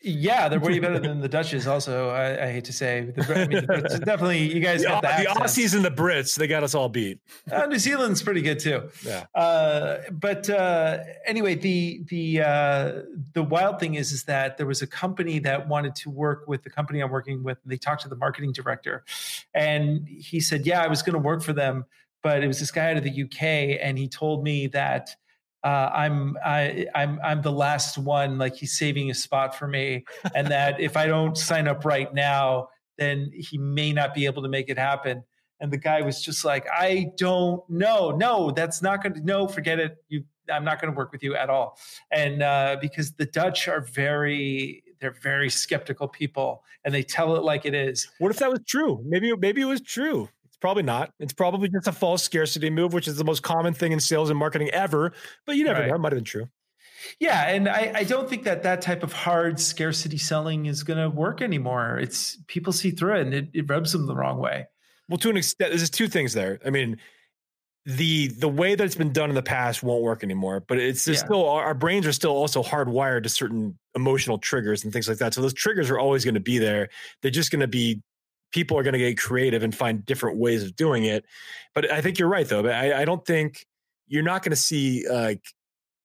[0.00, 1.66] Yeah, they're way better than the Dutches.
[1.66, 5.02] Also, I, I hate to say, the, I mean, the definitely you guys the, got
[5.02, 6.36] the, the Aussies and the Brits.
[6.36, 7.18] They got us all beat.
[7.50, 8.90] Uh, New Zealand's pretty good too.
[9.04, 9.26] Yeah.
[9.34, 12.92] Uh, but uh, anyway, the the uh,
[13.32, 16.62] the wild thing is is that there was a company that wanted to work with
[16.62, 17.58] the company I'm working with.
[17.64, 19.04] And they talked to the marketing director,
[19.52, 21.84] and he said, "Yeah, I was going to work for them."
[22.20, 25.14] but it was this guy out of the UK, and he told me that
[25.64, 28.38] uh, I'm I, I'm I'm the last one.
[28.38, 30.04] Like he's saving a spot for me,
[30.34, 34.42] and that if I don't sign up right now, then he may not be able
[34.42, 35.24] to make it happen.
[35.60, 38.12] And the guy was just like, I don't know.
[38.12, 39.20] No, that's not going to.
[39.20, 39.96] No, forget it.
[40.08, 41.76] You, I'm not going to work with you at all.
[42.12, 47.42] And uh, because the Dutch are very, they're very skeptical people, and they tell it
[47.42, 48.08] like it is.
[48.18, 49.02] What if that was true?
[49.04, 50.28] Maybe maybe it was true
[50.60, 51.12] probably not.
[51.18, 54.30] It's probably just a false scarcity move, which is the most common thing in sales
[54.30, 55.12] and marketing ever.
[55.46, 55.88] But you never right.
[55.88, 56.48] know; it might have been true.
[57.20, 60.98] Yeah, and I, I, don't think that that type of hard scarcity selling is going
[60.98, 61.98] to work anymore.
[61.98, 64.66] It's people see through it, and it, it rubs them the wrong way.
[65.08, 66.58] Well, to an extent, there's two things there.
[66.66, 66.98] I mean,
[67.88, 70.60] the the way that it's been done in the past won't work anymore.
[70.60, 71.14] But it's yeah.
[71.14, 75.32] still our brains are still also hardwired to certain emotional triggers and things like that.
[75.32, 76.90] So those triggers are always going to be there.
[77.22, 78.02] They're just going to be
[78.52, 81.24] people are going to get creative and find different ways of doing it.
[81.74, 82.62] But I think you're right, though.
[82.62, 83.66] But I, I don't think
[84.06, 85.42] you're not going to see like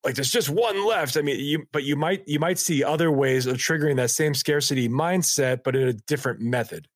[0.04, 1.18] like there's just one left.
[1.18, 4.34] I mean, you but you might you might see other ways of triggering that same
[4.34, 6.88] scarcity mindset, but in a different method.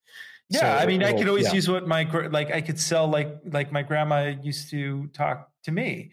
[0.49, 1.53] Yeah, so, I mean, I could always yeah.
[1.53, 5.71] use what my like I could sell like like my grandma used to talk to
[5.71, 6.11] me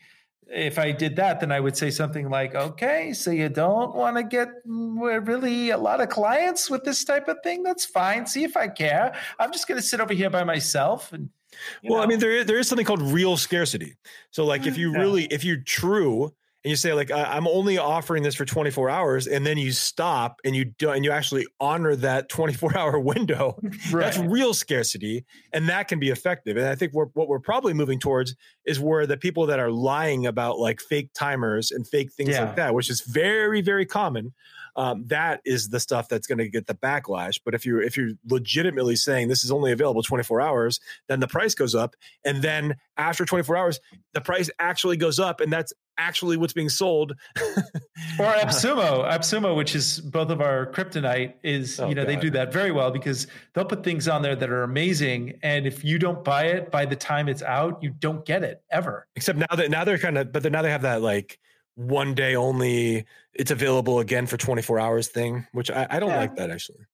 [0.50, 4.16] if I did that, then I would say something like, okay, so you don't want
[4.16, 7.62] to get mm, really a lot of clients with this type of thing?
[7.62, 8.26] That's fine.
[8.26, 9.14] See if I care.
[9.38, 11.30] I'm just going to sit over here by myself and.
[11.82, 12.04] well, know.
[12.04, 13.96] I mean, there is, there is something called real scarcity.
[14.30, 16.32] So, like, if you really, if you're true
[16.64, 20.40] and you say like i'm only offering this for 24 hours and then you stop
[20.44, 23.56] and you do and you actually honor that 24 hour window
[23.92, 24.04] right.
[24.04, 27.72] that's real scarcity and that can be effective and i think we're, what we're probably
[27.72, 28.34] moving towards
[28.66, 32.44] is where the people that are lying about like fake timers and fake things yeah.
[32.44, 34.32] like that which is very very common
[34.76, 37.40] um, that is the stuff that's going to get the backlash.
[37.44, 41.28] But if you're if you're legitimately saying this is only available 24 hours, then the
[41.28, 41.94] price goes up,
[42.24, 43.80] and then after 24 hours,
[44.12, 47.12] the price actually goes up, and that's actually what's being sold.
[47.38, 52.08] or AppSumo, AppSumo, which is both of our kryptonite, is oh, you know God.
[52.08, 55.66] they do that very well because they'll put things on there that are amazing, and
[55.66, 59.06] if you don't buy it by the time it's out, you don't get it ever.
[59.16, 61.38] Except now that now they're kind of, but now they have that like
[61.76, 66.18] one day only it's available again for 24 hours thing which i, I don't yeah.
[66.18, 66.86] like that actually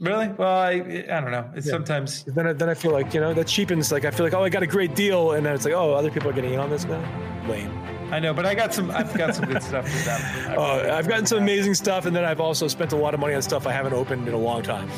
[0.00, 1.72] really well i i don't know it's yeah.
[1.72, 4.34] sometimes then I, then I feel like you know that cheapens like i feel like
[4.34, 6.54] oh i got a great deal and then it's like oh other people are getting
[6.54, 7.02] in on this now
[7.48, 7.70] lame
[8.12, 8.90] I know, but I got some.
[8.90, 10.54] I've got some good stuff with them.
[10.58, 13.32] Oh, I've gotten some amazing stuff, and then I've also spent a lot of money
[13.32, 14.90] on stuff I haven't opened in a long time.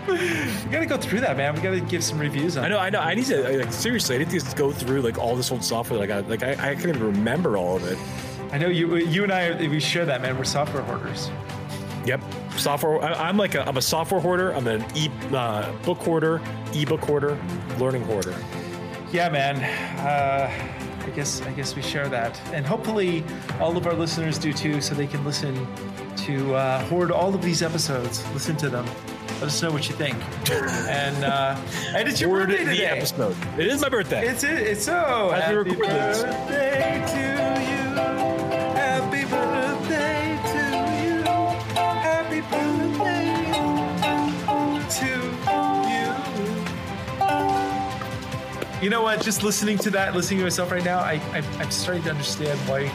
[0.06, 1.56] we gotta go through that, man.
[1.56, 2.64] We gotta give some reviews on.
[2.64, 3.00] I know, I know.
[3.00, 4.14] I need to like seriously.
[4.14, 6.28] I need to just go through like all this old software that I got.
[6.28, 7.98] Like I, I can't even remember all of it.
[8.52, 8.96] I know you.
[8.96, 10.36] You and I, we share that, man.
[10.36, 11.30] We're software hoarders.
[12.04, 12.20] Yep,
[12.56, 13.02] software.
[13.02, 14.52] I, am like a, I'm a software hoarder.
[14.52, 16.40] I'm an e uh, book hoarder,
[16.74, 17.38] ebook hoarder,
[17.78, 18.34] learning hoarder.
[19.12, 19.56] Yeah, man.
[20.00, 20.50] Uh,
[21.04, 23.24] I guess I guess we share that, and hopefully
[23.60, 25.66] all of our listeners do too, so they can listen
[26.16, 28.28] to uh, hoard all of these episodes.
[28.32, 28.86] Listen to them.
[29.40, 30.16] Let us know what you think.
[30.50, 31.56] and uh,
[31.94, 32.86] and it's your birthday today.
[32.86, 33.36] episode.
[33.58, 34.26] It is my birthday.
[34.26, 34.58] It's it.
[34.58, 38.39] It's so happy birthday to you.
[48.82, 49.20] You know what?
[49.20, 52.58] Just listening to that, listening to myself right now, I, I am starting to understand
[52.60, 52.88] why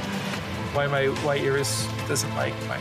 [0.74, 2.80] why my why Iris doesn't like my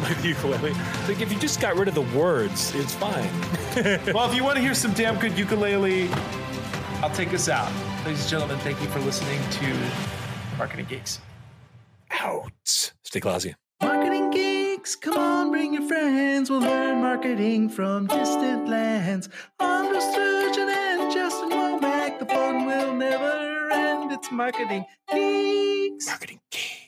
[0.00, 0.72] my ukulele.
[1.06, 3.30] Like if you just got rid of the words, it's fine.
[4.14, 6.08] well, if you want to hear some damn good ukulele,
[7.02, 7.70] I'll take us out.
[8.06, 9.90] Ladies and gentlemen, thank you for listening to
[10.56, 11.20] Marketing Geeks.
[12.22, 12.52] Out.
[13.02, 13.54] Stay classy.
[13.82, 16.50] Marketing Geeks, come on, bring your friends.
[16.50, 19.28] We'll learn marketing from distant lands.
[19.58, 22.20] Andre Sturgeon and Justin Womack.
[22.20, 24.12] The fun will never end.
[24.12, 26.06] It's Marketing Geeks.
[26.06, 26.81] Marketing Geeks.